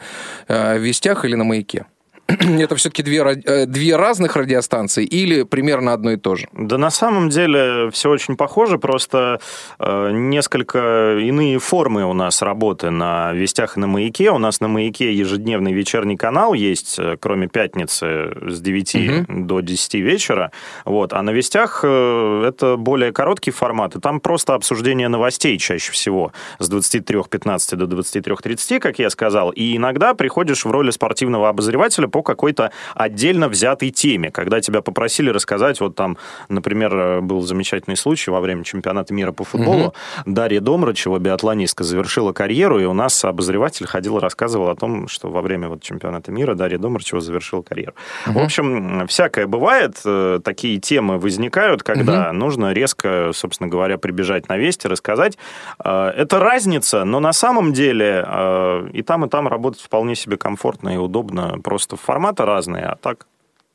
[0.49, 1.87] вестях или на маяке?
[2.61, 6.49] это все-таки две, э, две разных радиостанции или примерно одно и то же?
[6.53, 9.41] Да на самом деле все очень похоже, просто
[9.79, 14.31] э, несколько иные формы у нас работы на «Вестях» и на «Маяке».
[14.31, 19.45] У нас на «Маяке» ежедневный вечерний канал есть, э, кроме пятницы с 9 угу.
[19.45, 20.53] до 10 вечера.
[20.85, 21.13] Вот.
[21.13, 26.71] А на «Вестях» это более короткий формат, и там просто обсуждение новостей чаще всего с
[26.71, 29.51] 23.15 до 23.30, как я сказал.
[29.51, 34.31] И иногда приходишь в роли спортивного обозревателя по по какой-то отдельно взятой теме.
[34.31, 36.19] Когда тебя попросили рассказать, вот там,
[36.51, 39.87] например, был замечательный случай во время чемпионата мира по футболу.
[39.87, 39.95] Угу.
[40.27, 45.31] Дарья Домрачева, биатлонистка, завершила карьеру, и у нас обозреватель ходил и рассказывал о том, что
[45.31, 47.95] во время вот чемпионата мира Дарья Домрачева завершила карьеру.
[48.27, 48.39] Угу.
[48.39, 49.99] В общем, всякое бывает.
[50.05, 52.37] Э, такие темы возникают, когда угу.
[52.37, 55.39] нужно резко, собственно говоря, прибежать на вести, рассказать.
[55.83, 60.37] Э, это разница, но на самом деле э, и там, и там работать вполне себе
[60.37, 61.59] комфортно и удобно.
[61.65, 63.27] Просто форматы разные, а так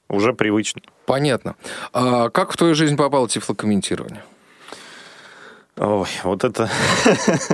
[0.09, 0.81] уже привычно.
[1.05, 1.55] Понятно.
[1.93, 4.23] А как в твою жизнь попало тифлокомментирование?
[5.77, 6.69] Ой, вот это...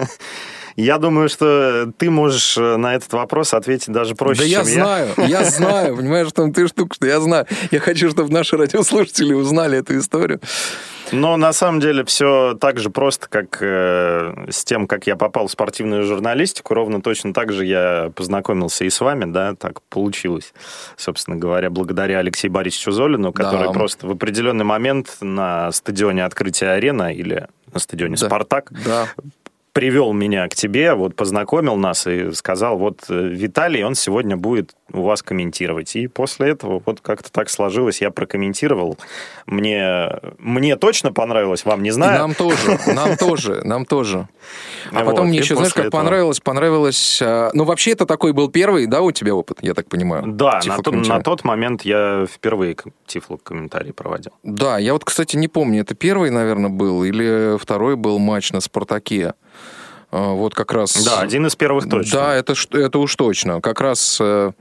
[0.76, 4.63] Я думаю, что ты можешь э, на этот вопрос ответить даже проще, да чем я.
[4.63, 7.45] знаю, я знаю, понимаешь, в том ты штука, что я знаю.
[7.72, 10.39] Я хочу, чтобы наши радиослушатели узнали эту историю.
[11.11, 15.47] Но на самом деле все так же просто, как э, с тем, как я попал
[15.47, 16.74] в спортивную журналистику.
[16.74, 20.53] Ровно точно так же я познакомился и с вами, да, так получилось,
[20.95, 23.74] собственно говоря, благодаря Алексею Борисовичу Золину, который да.
[23.74, 28.28] просто в определенный момент на стадионе открытия арена или на стадионе да.
[28.28, 29.07] «Спартак» да
[29.74, 34.76] привел меня к тебе, вот познакомил нас и сказал, вот э, Виталий, он сегодня будет
[34.91, 35.95] у вас комментировать.
[35.95, 38.97] И после этого вот как-то так сложилось, я прокомментировал.
[39.45, 42.15] Мне, мне точно понравилось, вам не знаю.
[42.15, 44.28] И нам тоже, нам тоже, нам тоже.
[44.91, 46.41] А потом мне еще, знаешь, как понравилось?
[46.41, 47.22] Понравилось...
[47.22, 50.24] А, ну, вообще, это такой был первый, да, у тебя опыт, я так понимаю?
[50.28, 54.34] Да, на, то, на тот момент я впервые тифло комментарий проводил.
[54.43, 58.59] Да, я вот, кстати, не помню, это первый, наверное, был, или второй был матч на
[58.59, 59.34] «Спартаке».
[60.12, 61.03] А, вот как раз...
[61.03, 62.20] Да, один из первых точно.
[62.20, 63.62] Да, это, это уж точно.
[63.62, 64.51] Как раз э,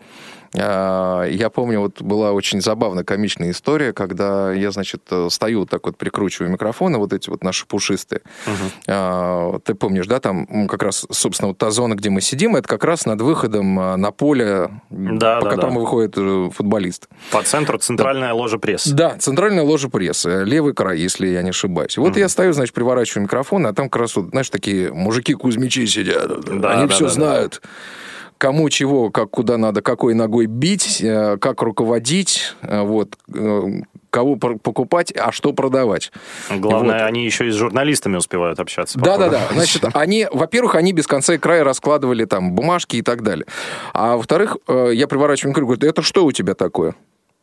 [0.53, 6.51] я помню, вот была очень забавная, комичная история, когда я, значит, стою так вот, прикручиваю
[6.51, 8.23] микрофоны, вот эти вот наши пушистые.
[8.47, 9.61] Угу.
[9.65, 12.85] Ты помнишь, да, там как раз, собственно, вот та зона, где мы сидим, это как
[12.85, 15.81] раз над выходом а, на поле, да, по да, которому да.
[15.81, 17.09] выходит э, футболист.
[17.31, 18.35] По центру центральная да.
[18.35, 18.95] ложа прессы.
[18.95, 21.97] Да, центральная ложа прессы, левый край, если я не ошибаюсь.
[21.97, 22.19] Вот угу.
[22.19, 26.71] я стою, значит, приворачиваю микрофон, а там как раз, вот, знаешь, такие мужики-кузьмичи сидят, да,
[26.73, 27.61] они да, все да, знают.
[27.63, 27.69] Да
[28.41, 33.63] кому чего, как куда надо, какой ногой бить, э, как руководить, э, вот, э,
[34.09, 36.11] кого покупать, а что продавать.
[36.49, 37.07] Главное, вот.
[37.07, 38.99] они еще и с журналистами успевают общаться.
[38.99, 39.43] Да-да-да.
[39.53, 43.45] Значит, они, во-первых, они без конца и края раскладывали там бумажки и так далее.
[43.93, 46.95] А во-вторых, я приворачиваю микрофон, говорю, это что у тебя такое?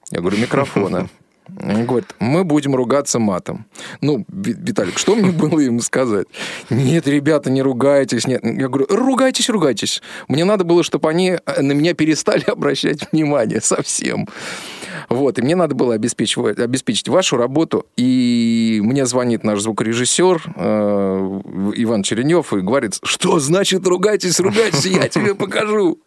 [0.10, 1.10] Я говорю, микрофона.
[1.62, 3.66] Он говорит, мы будем ругаться матом.
[4.02, 6.28] Ну, Виталик, что мне было ему сказать?
[6.70, 8.28] Нет, ребята, не ругайтесь.
[8.28, 8.43] Нет.
[8.43, 10.02] Я говорю, ругайтесь, ругайтесь.
[10.28, 14.28] Мне надо было, чтобы они э, на меня перестали обращать внимание совсем.
[15.10, 17.86] Вот, и мне надо было обеспечить, обеспечить вашу работу.
[17.95, 21.41] И мне звонит наш звукорежиссер э,
[21.76, 26.00] Иван Черенев и говорит, что значит ругайтесь, ругайтесь, я тебе покажу.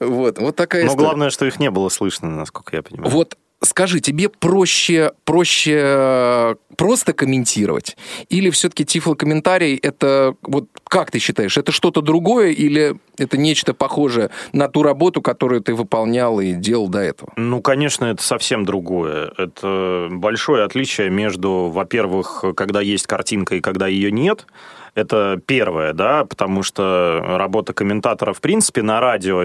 [0.00, 1.04] Вот, вот такая Но история.
[1.06, 3.10] главное, что их не было слышно, насколько я понимаю.
[3.10, 7.96] Вот скажи, тебе проще, проще э, просто комментировать?
[8.28, 14.30] Или все-таки тифлокомментарий это, вот как ты считаешь, это что-то другое или это нечто похожее
[14.52, 17.32] на ту работу, которую ты выполнял и делал до этого?
[17.36, 19.32] Ну, конечно, это совсем другое.
[19.36, 24.46] Это большое отличие между, во-первых, когда есть картинка и когда ее нет–
[24.98, 29.40] это первое, да, потому что работа комментатора, в принципе, на радио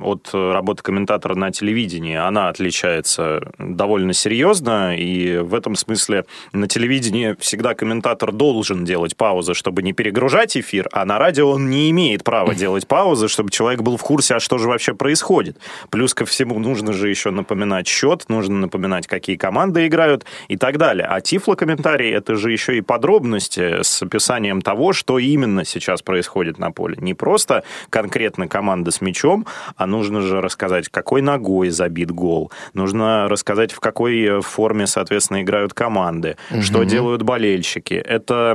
[0.00, 7.36] от работы комментатора на телевидении, она отличается довольно серьезно, и в этом смысле на телевидении
[7.38, 12.24] всегда комментатор должен делать паузы, чтобы не перегружать эфир, а на радио он не имеет
[12.24, 15.58] права делать паузы, чтобы человек был в курсе, а что же вообще происходит.
[15.90, 20.78] Плюс ко всему нужно же еще напоминать счет, нужно напоминать, какие команды играют и так
[20.78, 21.06] далее.
[21.06, 26.70] А тифло-комментарий— это же еще и подробности с описанием того, что именно сейчас происходит на
[26.70, 26.96] поле.
[27.00, 29.46] Не просто конкретно команда с мячом,
[29.76, 32.50] а нужно же рассказать, какой ногой забит гол.
[32.74, 36.62] Нужно рассказать, в какой форме, соответственно, играют команды, угу.
[36.62, 37.94] что делают болельщики.
[37.94, 38.54] Это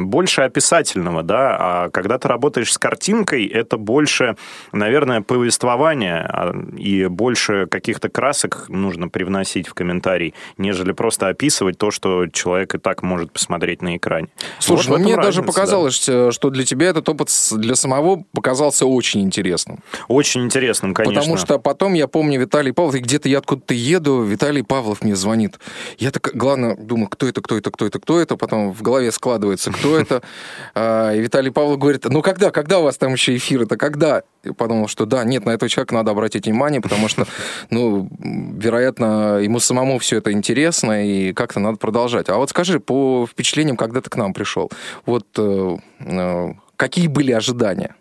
[0.00, 4.36] больше описательного, да, а когда ты работаешь с картинкой, это больше,
[4.72, 11.90] наверное, повествование а, и больше каких-то красок нужно привносить в комментарий, нежели просто описывать то,
[11.90, 14.28] что человек и так может посмотреть на экране.
[14.58, 17.74] Слушай, вот ну мне разница, даже показалось, показалось, э, что для тебя этот опыт для
[17.74, 19.80] самого показался очень интересным.
[20.08, 21.20] Очень интересным, конечно.
[21.20, 25.58] Потому что потом, я помню, Виталий Павлов, где-то я откуда-то еду, Виталий Павлов мне звонит.
[25.98, 29.10] Я так, главное, думаю, кто это, кто это, кто это, кто это, потом в голове
[29.12, 30.22] складывается, кто это.
[30.74, 34.22] А, и Виталий Павлов говорит, ну когда, когда у вас там еще эфир, это когда?
[34.44, 37.26] Я подумал, что да, нет, на этого человека надо обратить внимание, потому что,
[37.70, 42.28] ну, вероятно, ему самому все это интересно, и как-то надо продолжать.
[42.28, 44.70] А вот скажи, по впечатлениям, когда ты к нам пришел,
[45.06, 47.94] вот э, э, какие были ожидания?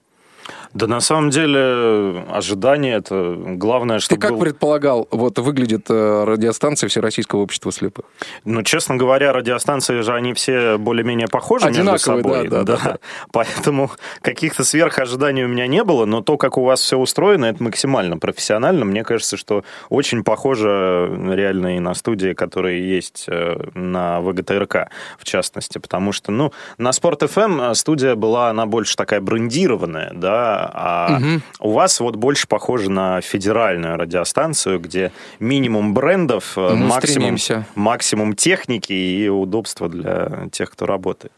[0.77, 6.23] Да на самом деле ожидание это главное, что Ты как был- предполагал, вот выглядит э,
[6.23, 8.05] радиостанция Всероссийского общества слепых?
[8.45, 12.47] Ну, честно говоря, радиостанции же они все более-менее похожи между Одинаковые, собой.
[12.47, 12.97] да, да, да.
[13.31, 13.89] Поэтому
[14.21, 18.17] каких-то сверхожиданий у меня не было, но то, как у вас все устроено, это максимально
[18.19, 18.85] профессионально.
[18.85, 25.23] Мне кажется, что очень похоже реально и на студии, которые есть э, на ВГТРК, в
[25.25, 25.79] частности.
[25.79, 31.19] Потому что, ну, на Спорт ФМ студия была, она больше такая брендированная, да, а
[31.59, 36.99] у вас вот больше похоже на федеральную радиостанцию, где минимум брендов, э, Мы максимум,
[37.37, 37.65] стремимся.
[37.75, 41.33] максимум техники и удобства для тех, кто работает.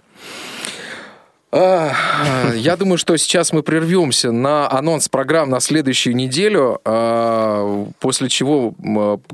[1.52, 8.76] Я думаю, что сейчас мы прервемся на анонс программ на следующую неделю, а, после чего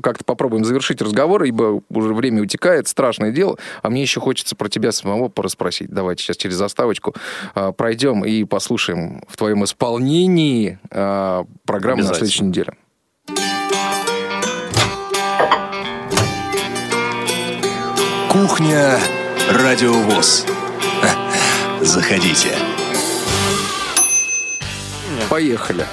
[0.00, 3.58] как-то попробуем завершить разговор, ибо уже время утекает, страшное дело.
[3.82, 5.90] А мне еще хочется про тебя самого порасспросить.
[5.90, 7.14] Давайте сейчас через заставочку
[7.54, 12.72] а, пройдем и послушаем в твоем исполнении а, программу на следующей неделе.
[18.30, 18.98] Кухня
[19.50, 20.46] Радиовоз.
[21.86, 22.58] Заходите.
[25.30, 25.86] Поехали.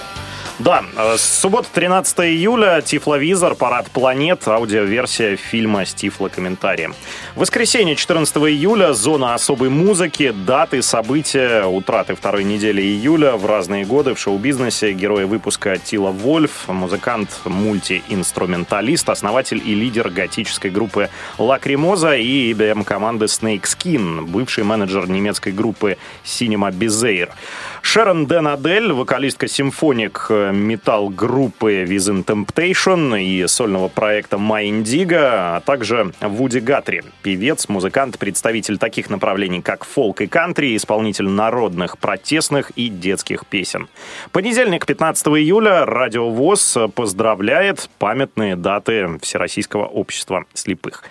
[0.59, 6.93] Да, э, суббота, 13 июля, Тифловизор, Парад планет, аудиоверсия фильма с тифлокомментарием.
[7.35, 14.13] Воскресенье, 14 июля, зона особой музыки, даты, события, утраты второй недели июля в разные годы
[14.13, 22.53] в шоу-бизнесе, герои выпуска Тило Вольфф, музыкант, мультиинструменталист, основатель и лидер готической группы Лакримоза и
[22.53, 27.29] EBM-команды Snake Skin, бывший менеджер немецкой группы Cinema Bezair.
[27.81, 36.11] Шерон Дэн Адель, вокалистка симфоник металл-группы Within Temptation и сольного проекта My Indigo, а также
[36.21, 42.89] Вуди Гатри, певец, музыкант, представитель таких направлений, как фолк и кантри, исполнитель народных, протестных и
[42.89, 43.87] детских песен.
[44.31, 51.03] Понедельник, 15 июля, Радио ВОЗ поздравляет памятные даты Всероссийского общества слепых.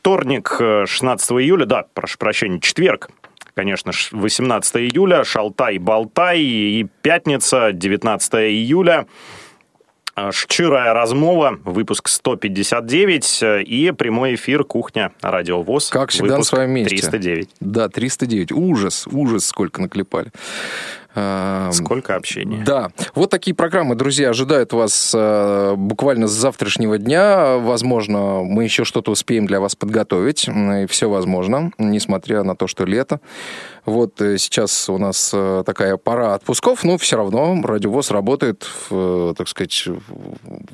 [0.00, 3.10] Вторник, э, 16 июля, да, прошу прощения, четверг,
[3.54, 9.06] конечно, ш- 18 июля, Шалтай-Болтай и пятница, 19 июля.
[10.16, 15.12] э, Шчирая размова, выпуск 159 э, и прямой эфир «Кухня.
[15.22, 15.90] Радио ВОЗ».
[15.90, 16.96] Как всегда на своем месте.
[16.96, 17.48] 309.
[17.60, 18.52] Да, 309.
[18.52, 20.30] Ужас, ужас, сколько наклепали.
[21.14, 22.62] А, Сколько общения.
[22.64, 27.56] Да, вот такие программы, друзья, ожидают вас э, буквально с завтрашнего дня.
[27.56, 30.48] Возможно, мы еще что-то успеем для вас подготовить.
[30.48, 33.20] И все возможно, несмотря на то, что лето.
[33.84, 39.34] Вот э, сейчас у нас э, такая пора отпусков, но все равно радиовоз работает, в,
[39.34, 39.96] так сказать, в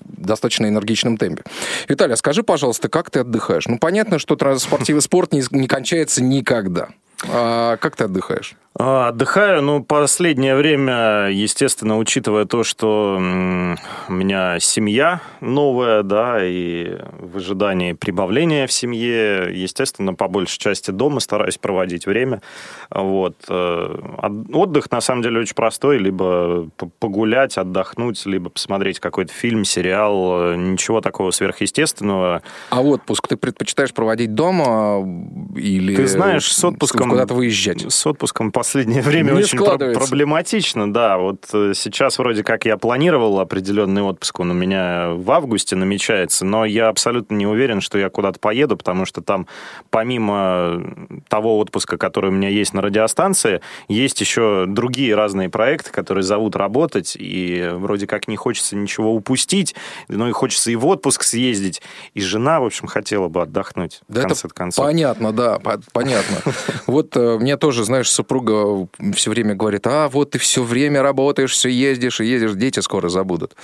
[0.03, 1.45] достаточно энергичном темпе.
[1.89, 3.69] Виталий, а скажи, пожалуйста, как ты отдыхаешь?
[3.69, 6.89] Ну, понятно, что спортивный спорт не, не кончается никогда.
[7.29, 8.57] А как ты отдыхаешь?
[8.79, 16.99] А, Отдыхаю, ну, последнее время, естественно, учитывая то, что у меня семья новая, да, и
[17.19, 22.43] в ожидании прибавления в семье, естественно, по большей части дома стараюсь проводить время.
[22.91, 23.37] Вот.
[23.49, 25.97] э, от- Отдых, на самом деле, очень простой.
[25.99, 26.69] Либо
[26.99, 30.53] погулять, отдохнуть, либо посмотреть какой-то фильм, сериал.
[30.53, 32.43] э, Ничего такого сверхъестественного.
[32.69, 34.99] А отпуск ты предпочитаешь проводить дома
[35.57, 37.09] или Ты знаешь, с отпуском...
[37.09, 37.91] куда-то выезжать?
[37.91, 41.19] С отпуском в последнее время Не очень про- проблематично, да.
[41.19, 46.45] Вот э, сейчас вроде как я планировал определенный отпуск, он у меня в августе намечается,
[46.45, 49.47] но я абсолютно не уверен, что я куда-то поеду, потому что там
[49.91, 50.83] помимо
[51.29, 56.57] того отпуска, который у меня есть на радиостанции, есть еще другие разные проекты, которые зовут
[56.57, 59.75] работать, и вроде как не хочется ничего упустить,
[60.09, 61.83] но и хочется и в отпуск съездить.
[62.15, 64.85] И жена, в общем, хотела бы отдохнуть в Да конце это концов.
[64.85, 66.37] понятно, да, по- понятно.
[66.87, 68.56] Вот э, мне тоже, знаешь, супруга
[69.15, 73.09] все время говорит, а вот ты все время работаешь, все ездишь и ездишь, дети скоро
[73.09, 73.57] забудут.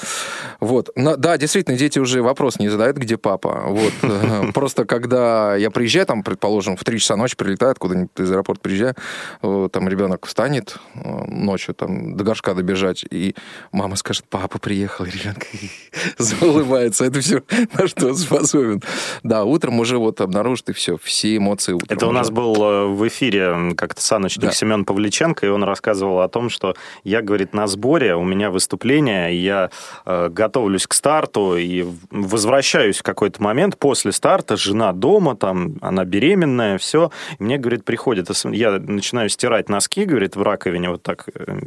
[0.60, 3.64] Вот, На- да, действительно, дети уже вопрос не задают, где папа.
[3.66, 8.30] Вот, э, просто когда я приезжаю, там, предположим, в 3 часа ночи прилетает, куда-нибудь из
[8.30, 8.94] аэропорта приезжаю,
[9.42, 13.34] э, там ребенок встанет э, ночью, там, до горшка добежать, и
[13.72, 15.46] мама скажет, папа приехал, и ребенок
[16.18, 17.04] заулыбается.
[17.04, 17.42] Это все
[17.74, 18.82] на что способен.
[19.22, 21.96] Да, утром уже вот обнаружит, и все, все эмоции утром.
[21.96, 24.00] Это у нас был э, в эфире как-то
[24.48, 24.52] Да.
[24.52, 26.74] Семен Павличенко, и он рассказывал о том, что
[27.04, 29.70] я, говорит, на сборе, у меня выступление, я
[30.04, 36.04] э, готовлюсь к старту и возвращаюсь в какой-то момент после старта, жена дома, там, она
[36.04, 37.10] беременная, все.
[37.38, 41.60] И мне, говорит, приходит, я начинаю стирать носки, говорит, в раковине вот так э,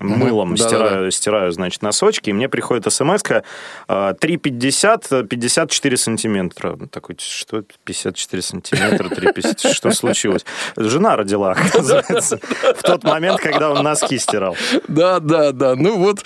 [0.00, 0.68] мылом Да-да-да.
[0.68, 6.78] стираю, стираю, значит, носочки, и мне приходит смс 3,50, 54 сантиметра.
[6.90, 10.44] Такой, что это 54 сантиметра, 3,50, что случилось?
[10.76, 12.40] Жена родила, оказывается,
[12.76, 14.56] в тот момент, когда он носки стирал.
[14.88, 15.74] Да, да, да.
[15.74, 16.24] Ну вот,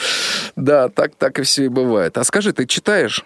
[0.57, 2.16] да, так, так и все и бывает.
[2.18, 3.24] А скажи, ты читаешь?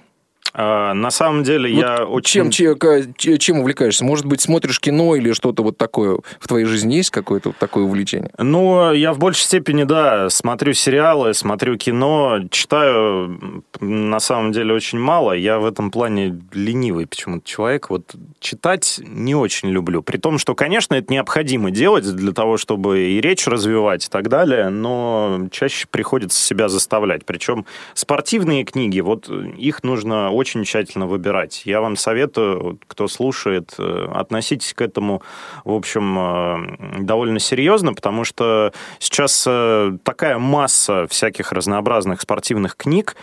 [0.53, 2.33] А, На самом деле Вот я очень...
[2.43, 4.05] чем, че- ка- че- чем увлекаешься?
[4.05, 7.85] Может быть, смотришь кино или что-то вот такое в твоей жизни есть какое-то вот такое
[7.85, 8.31] увлечение?
[8.39, 14.99] Ну, я в большей степени, да, смотрю сериалы, смотрю кино, читаю, на самом деле, очень
[14.99, 15.33] мало.
[15.33, 17.89] Я в этом плане ленивый почему-то человек.
[17.89, 20.03] Вот читать не очень люблю.
[20.03, 24.29] При том, что, конечно, это необходимо делать для того, чтобы и речь развивать и так
[24.29, 27.25] далее, но чаще приходится себя заставлять.
[27.25, 31.63] Причем спортивные книги, вот их нужно очень тщательно выбирать.
[31.65, 35.23] Я вам советую, кто слушает, э, относитесь к этому,
[35.65, 43.17] в общем, э, довольно серьезно, потому что сейчас э, такая масса всяких разнообразных спортивных книг,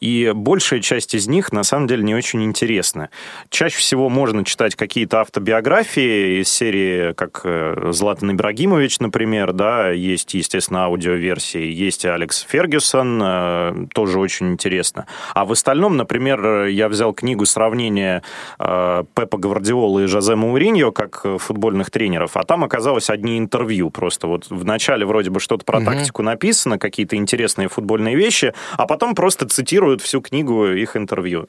[0.00, 3.10] и большая часть из них, на самом деле, не очень интересна.
[3.48, 10.34] Чаще всего можно читать какие-то автобиографии из серии, как э, Златан Ибрагимович, например, да, есть,
[10.34, 15.06] естественно, аудиоверсии, есть Алекс Фергюсон, э, тоже очень интересно.
[15.34, 18.22] А в остальном, например, я взял книгу сравнения
[18.58, 24.26] э, Пепа Гвардиолы и Жозе Мауриньо как футбольных тренеров, а там оказалось одни интервью просто.
[24.26, 29.14] Вот в начале вроде бы что-то про тактику написано, какие-то интересные футбольные вещи, а потом
[29.14, 29.46] просто
[29.84, 31.46] цитируют всю книгу их интервью.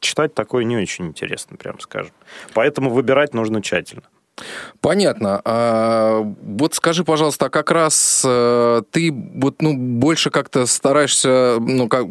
[0.00, 2.12] Читать такое не очень интересно, прям скажем.
[2.52, 4.02] Поэтому выбирать нужно тщательно.
[4.80, 5.40] Понятно.
[5.44, 11.88] А, вот скажи, пожалуйста, а как раз э, ты вот, ну, больше как-то стараешься ну,
[11.88, 12.08] как,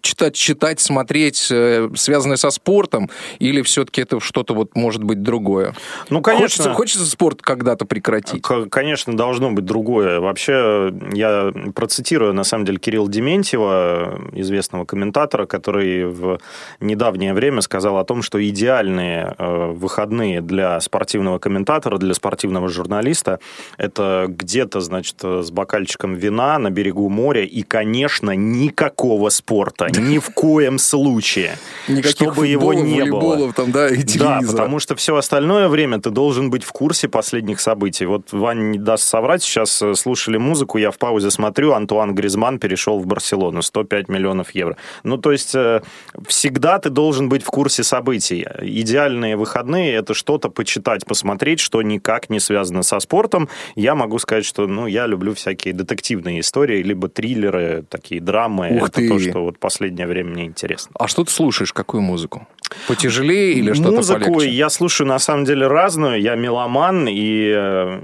[0.00, 5.74] читать, читать, смотреть, э, связанное со спортом, или все-таки это что-то вот может быть другое?
[6.10, 6.44] Ну, конечно.
[6.44, 8.42] Хочется, хочется спорт когда-то прекратить?
[8.70, 10.20] Конечно, должно быть другое.
[10.20, 16.38] Вообще, я процитирую, на самом деле, Кирилла Дементьева, известного комментатора, который в
[16.80, 21.57] недавнее время сказал о том, что идеальные э, выходные для спортивного комментатора,
[21.98, 23.40] для спортивного журналиста,
[23.76, 29.88] это где-то, значит, с бокальчиком вина на берегу моря и, конечно, никакого спорта.
[29.90, 31.58] Ни в коем случае.
[31.88, 33.52] Никаких чтобы его не было.
[33.52, 37.60] там, да, и Да, потому что все остальное время ты должен быть в курсе последних
[37.60, 38.06] событий.
[38.06, 42.58] Вот Ваня не даст соврать, сейчас э, слушали музыку, я в паузе смотрю, Антуан Гризман
[42.58, 44.76] перешел в Барселону, 105 миллионов евро.
[45.04, 45.82] Ну, то есть э,
[46.26, 48.46] всегда ты должен быть в курсе событий.
[48.60, 53.48] Идеальные выходные– это что-то почитать, посмотреть, что никак не связано со спортом.
[53.74, 58.76] Я могу сказать, что ну, я люблю всякие детективные истории, либо триллеры, такие драмы.
[58.76, 59.08] Ух это ты.
[59.08, 60.92] то, что вот последнее время мне интересно.
[60.98, 61.72] А что ты слушаешь?
[61.72, 62.46] Какую музыку?
[62.86, 64.50] Потяжелее или что-то Музыку полегче?
[64.50, 66.20] я слушаю на самом деле разную.
[66.20, 68.00] Я меломан и э,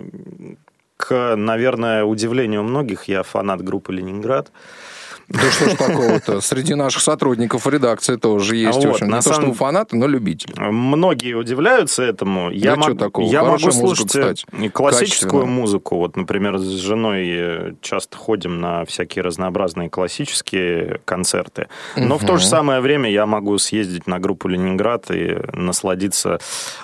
[0.97, 4.51] к, наверное, удивлению многих, я фанат группы Ленинград.
[5.29, 6.41] Да что ж такого-то?
[6.41, 9.97] Среди наших сотрудников редакции тоже есть, Вот, в общем, на не то, что самом- фанаты,
[9.97, 10.55] но любители.
[10.59, 12.51] Многие удивляются этому.
[12.51, 13.27] Я, Да мог- такого?
[13.31, 14.69] я Хорошая могу музыка, слушать э, кстати.
[14.69, 15.97] классическую музыку.
[15.97, 21.69] Вот, например, с женой э, часто ходим на всякие разнообразные классические концерты.
[21.97, 26.39] Но в то же самое время я могу съездить на группу Ленинград и насладиться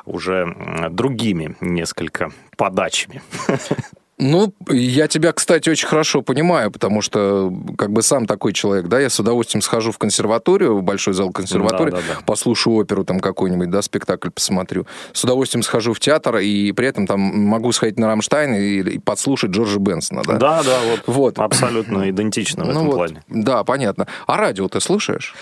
[0.07, 3.22] уже другими несколько подачами.
[4.22, 9.00] Ну, я тебя, кстати, очень хорошо понимаю, потому что как бы сам такой человек, да,
[9.00, 12.20] я с удовольствием схожу в консерваторию, в большой зал консерватории, Да, да, да.
[12.26, 14.86] послушаю оперу там какой-нибудь, да, спектакль посмотрю.
[15.14, 18.98] С удовольствием схожу в театр, и при этом там могу сходить на Рамштайн и, и
[18.98, 20.34] подслушать Джорджа Бенсона, да.
[20.36, 21.38] Да, да, вот, Вот.
[21.38, 23.22] абсолютно идентично в Ну этом вот, плане.
[23.28, 24.06] Да, понятно.
[24.26, 25.34] А радио ты слушаешь?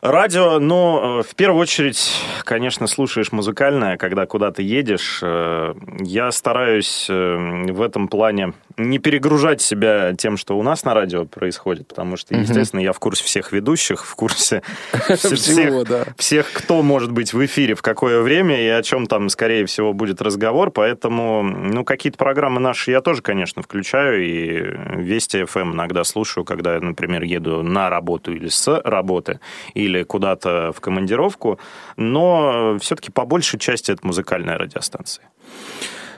[0.00, 5.18] Радио, ну, в первую очередь, конечно, слушаешь музыкальное, когда куда ты едешь.
[5.22, 10.94] Э, Я стараюсь э, в этом плане не перегружать себя тем, что у нас на
[10.94, 14.62] радио происходит, потому что, естественно, я в курсе всех ведущих, в курсе
[16.16, 19.92] всех, кто может быть в эфире, в какое время и о чем там, скорее всего,
[19.92, 20.70] будет разговор.
[20.70, 24.24] Поэтому, ну, какие-то программы наши я тоже, конечно, включаю.
[24.24, 29.40] И Вести ФМ иногда слушаю, когда например, еду на работу или с работы,
[29.74, 31.58] или куда-то в командировку.
[31.96, 35.24] Но все-таки по большей части это музыкальная радиостанция.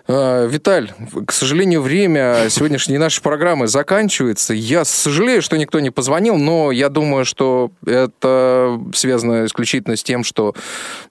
[0.06, 0.92] А, Виталь,
[1.26, 4.54] к сожалению, время сегодняшней нашей программы заканчивается.
[4.54, 10.24] Я сожалею, что никто не позвонил, но я думаю, что это связано исключительно с тем,
[10.24, 10.54] что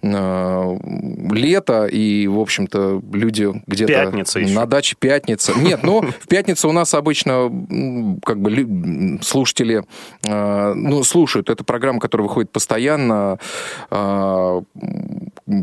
[0.02, 0.78] э,
[1.32, 4.54] лето, и, в общем-то, люди где-то Пятница еще.
[4.54, 5.54] на даче пятница.
[5.58, 7.50] Нет, ну, в пятницу у нас обычно
[8.26, 9.84] как бы слушатели
[10.26, 11.50] э, ну, слушают.
[11.50, 13.40] Это программа, которая выходит постоянно.
[13.92, 14.62] Э,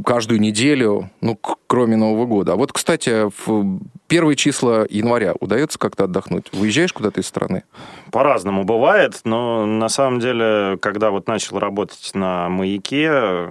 [0.05, 2.53] каждую неделю, ну, кроме Нового года.
[2.53, 6.47] А вот, кстати, в первые числа января удается как-то отдохнуть?
[6.53, 7.65] Выезжаешь куда-то из страны?
[8.13, 13.49] По-разному бывает, но на самом деле, когда вот начал работать на «Маяке»,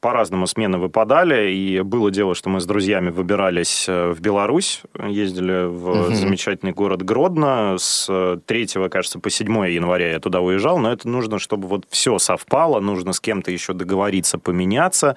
[0.00, 5.66] по-разному смены выпадали, и было дело, что мы с друзьями выбирались э, в Беларусь, ездили
[5.66, 6.14] в Мгм.
[6.14, 11.38] замечательный город Гродно, с 3, кажется, по 7 января я туда уезжал, но это нужно,
[11.38, 15.16] чтобы вот все совпало, нужно с кем-то еще договориться поменяться,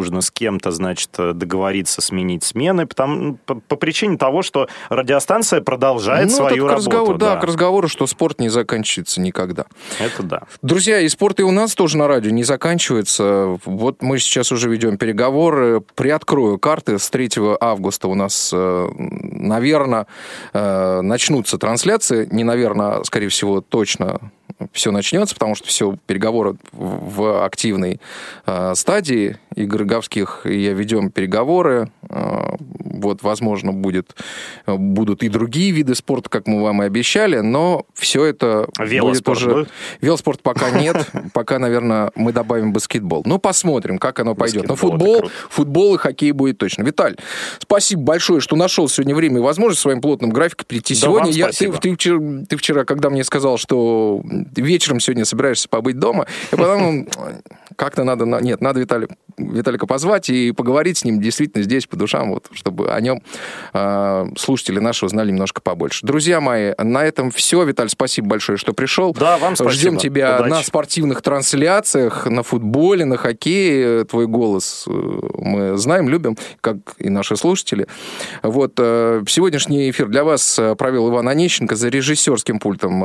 [0.00, 6.30] нужно с кем-то, значит, договориться сменить смены, потому, по, по причине того, что радиостанция продолжает
[6.30, 6.76] Ну, свою работу.
[6.76, 9.66] разговору, да, к разговору, что спорт не заканчивается никогда.
[9.98, 10.42] Это да.
[10.62, 13.58] Друзья, и спорт и у нас тоже на радио не заканчивается.
[13.66, 15.82] Вот мы сейчас уже ведем переговоры.
[15.94, 16.98] Приоткрою карты.
[16.98, 17.28] С 3
[17.60, 20.06] августа у нас, наверное,
[20.54, 22.26] начнутся трансляции.
[22.30, 24.18] Не наверное, а, скорее всего, точно
[24.72, 28.00] все начнется, потому что все переговоры в активной
[28.46, 29.38] э, стадии.
[29.54, 31.90] Игорь Гавских и я ведем переговоры.
[32.08, 34.14] Э, вот, возможно, будет,
[34.66, 39.50] будут и другие виды спорта, как мы вам и обещали, но все это будет уже...
[39.50, 39.68] Будет?
[40.00, 41.08] Велоспорт пока нет.
[41.32, 43.22] Пока, наверное, мы добавим баскетбол.
[43.24, 44.68] Ну, посмотрим, как оно пойдет.
[44.68, 46.82] Но футбол, футбол и хоккей будет точно.
[46.82, 47.16] Виталь,
[47.58, 51.30] спасибо большое, что нашел сегодня время и возможность своим плотным графиком прийти сегодня.
[51.30, 54.22] Я, ты, ты, вчера, ты вчера, когда мне сказал, что
[54.56, 57.06] вечером сегодня собираешься побыть дома, я подумал,
[57.76, 58.24] как-то надо...
[58.24, 62.92] Нет, надо Виталия, Виталика позвать и поговорить с ним действительно здесь, по душам, вот, чтобы
[62.92, 63.22] о нем
[63.72, 66.06] э, слушатели нашего знали немножко побольше.
[66.06, 67.62] Друзья мои, на этом все.
[67.64, 69.14] Виталь, спасибо большое, что пришел.
[69.14, 69.72] Да, вам спасибо.
[69.72, 70.50] Ждем тебя Удачи.
[70.50, 74.04] на спортивных трансляциях, на футболе, на хоккее.
[74.04, 77.86] Твой голос мы знаем, любим, как и наши слушатели.
[78.42, 78.74] Вот.
[78.76, 83.02] Сегодняшний эфир для вас провел Иван Онищенко за режиссерским пультом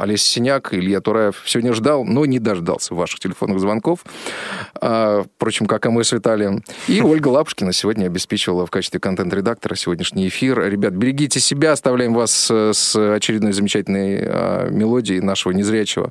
[0.00, 1.42] Олеся Синяк, Илья Тураев.
[1.46, 3.99] Сегодня ждал, но не дождался ваших телефонных звонков.
[4.74, 6.62] Впрочем, как и мы с Виталием.
[6.88, 10.60] И Ольга Лапушкина сегодня обеспечивала в качестве контент-редактора сегодняшний эфир.
[10.60, 16.10] Ребят, берегите себя, оставляем вас с очередной замечательной мелодией нашего незрячего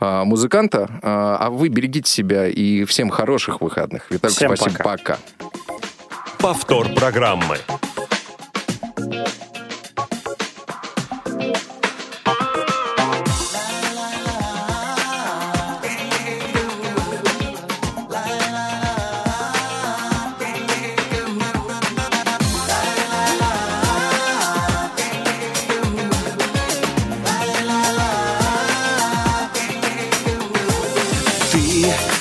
[0.00, 0.88] музыканта.
[1.02, 4.10] А вы берегите себя и всем хороших выходных.
[4.10, 4.78] Виталий, Всем спасибо.
[4.78, 4.96] пока.
[4.96, 5.18] пока.
[6.38, 7.58] Повтор программы.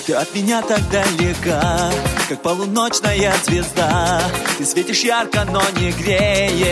[0.08, 1.92] Ты от меня так далека,
[2.30, 4.22] как полуночная звезда.
[4.58, 6.72] Ты светишь ярко, но не греешь.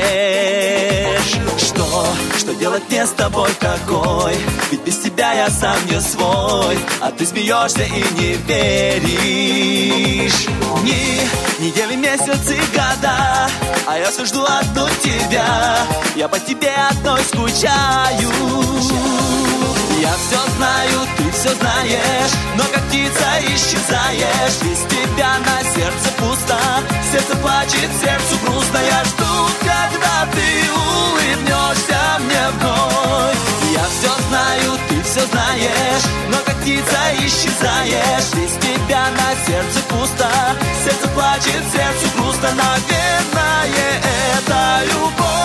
[1.57, 2.07] Что,
[2.37, 4.37] что делать мне с тобой такой?
[4.71, 6.77] Ведь без тебя я сам не свой.
[7.01, 10.47] А ты смеешься и не веришь.
[10.79, 11.19] Дни,
[11.59, 13.49] недели, месяцы, года.
[13.85, 15.85] А я все жду одну тебя.
[16.15, 18.31] Я по тебе одной скучаю
[20.01, 24.57] я все знаю, ты все знаешь Но как птица исчезаешь.
[24.61, 26.59] Без тебя на сердце пусто
[27.11, 28.77] Сердце плачет, сердцу грустно.
[28.77, 33.37] Я жду, когда ты улыбнешься мне вновь.
[33.73, 38.29] Я все знаю, ты все знаешь Но как птица исчезаешь.
[38.33, 40.29] Без тебя на сердце пусто
[40.83, 42.49] Сердце плачет, сердцу грустно.
[42.49, 44.01] Наверное,
[44.37, 45.35] это любовь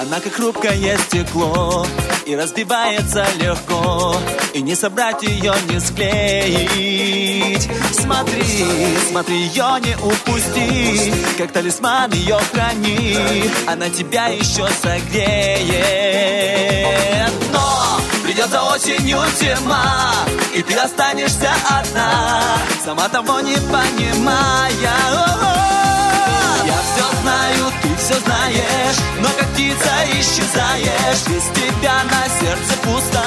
[0.00, 1.86] Она как хрупкое стекло
[2.24, 4.16] И разбивается легко
[4.54, 7.68] И не собрать ее, не склеить.
[7.92, 15.76] Смотри, смотри, ее не упусти Как талисман ее храни Она тебя еще согреет.
[17.52, 20.14] Но придется осенью зима
[20.54, 25.59] И ты останешься одна Сама того не понимая
[27.22, 31.22] знаю, ты все знаешь Но как птица исчезаешь.
[31.28, 33.24] Без тебя на сердце пусто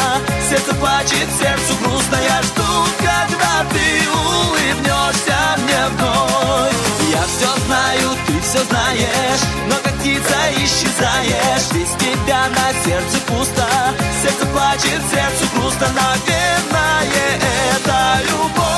[0.50, 2.18] Сердце плачет, сердцу грустно.
[2.24, 2.70] Я жду,
[3.00, 6.76] когда ты улыбнешься мне вновь.
[7.12, 11.68] Я все знаю, ты все знаешь Но как птица исчезаешь.
[11.74, 13.68] Без тебя на сердце пусто
[14.22, 15.88] Сердце плачет, сердцу грустно.
[15.94, 17.40] Наверное,
[17.76, 18.74] это любовь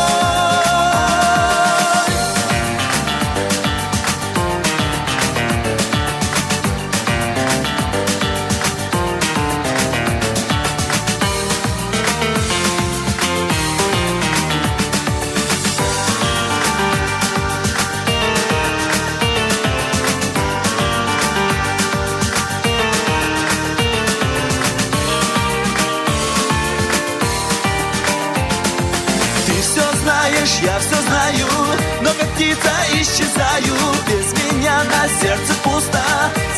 [32.33, 33.75] птица исчезаю
[34.07, 36.03] Без меня на сердце пусто.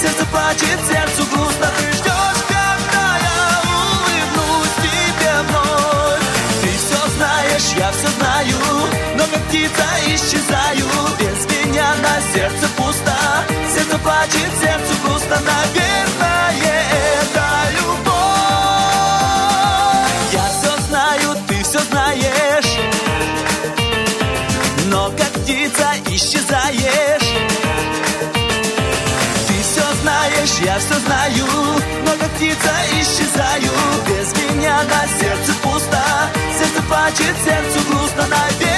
[0.02, 1.68] Сердце плачет, сердцу грустно.
[1.78, 6.26] Ты ждешь, когда я улыбнусь тебе вновь.
[6.62, 8.58] Ты все знаешь, я все знаю.
[9.16, 10.88] Но как птица исчезаю
[11.20, 13.18] Без меня на сердце пусто.
[13.74, 15.38] Сердце плачет, сердцу грустно.
[15.42, 16.07] Наверное,
[30.80, 31.46] все знаю.
[32.06, 33.72] Но как птица исчезаю.
[34.08, 36.04] Без меня на сердце пусто.
[36.58, 38.77] Сердце плачет, сердцу грустно Наверное,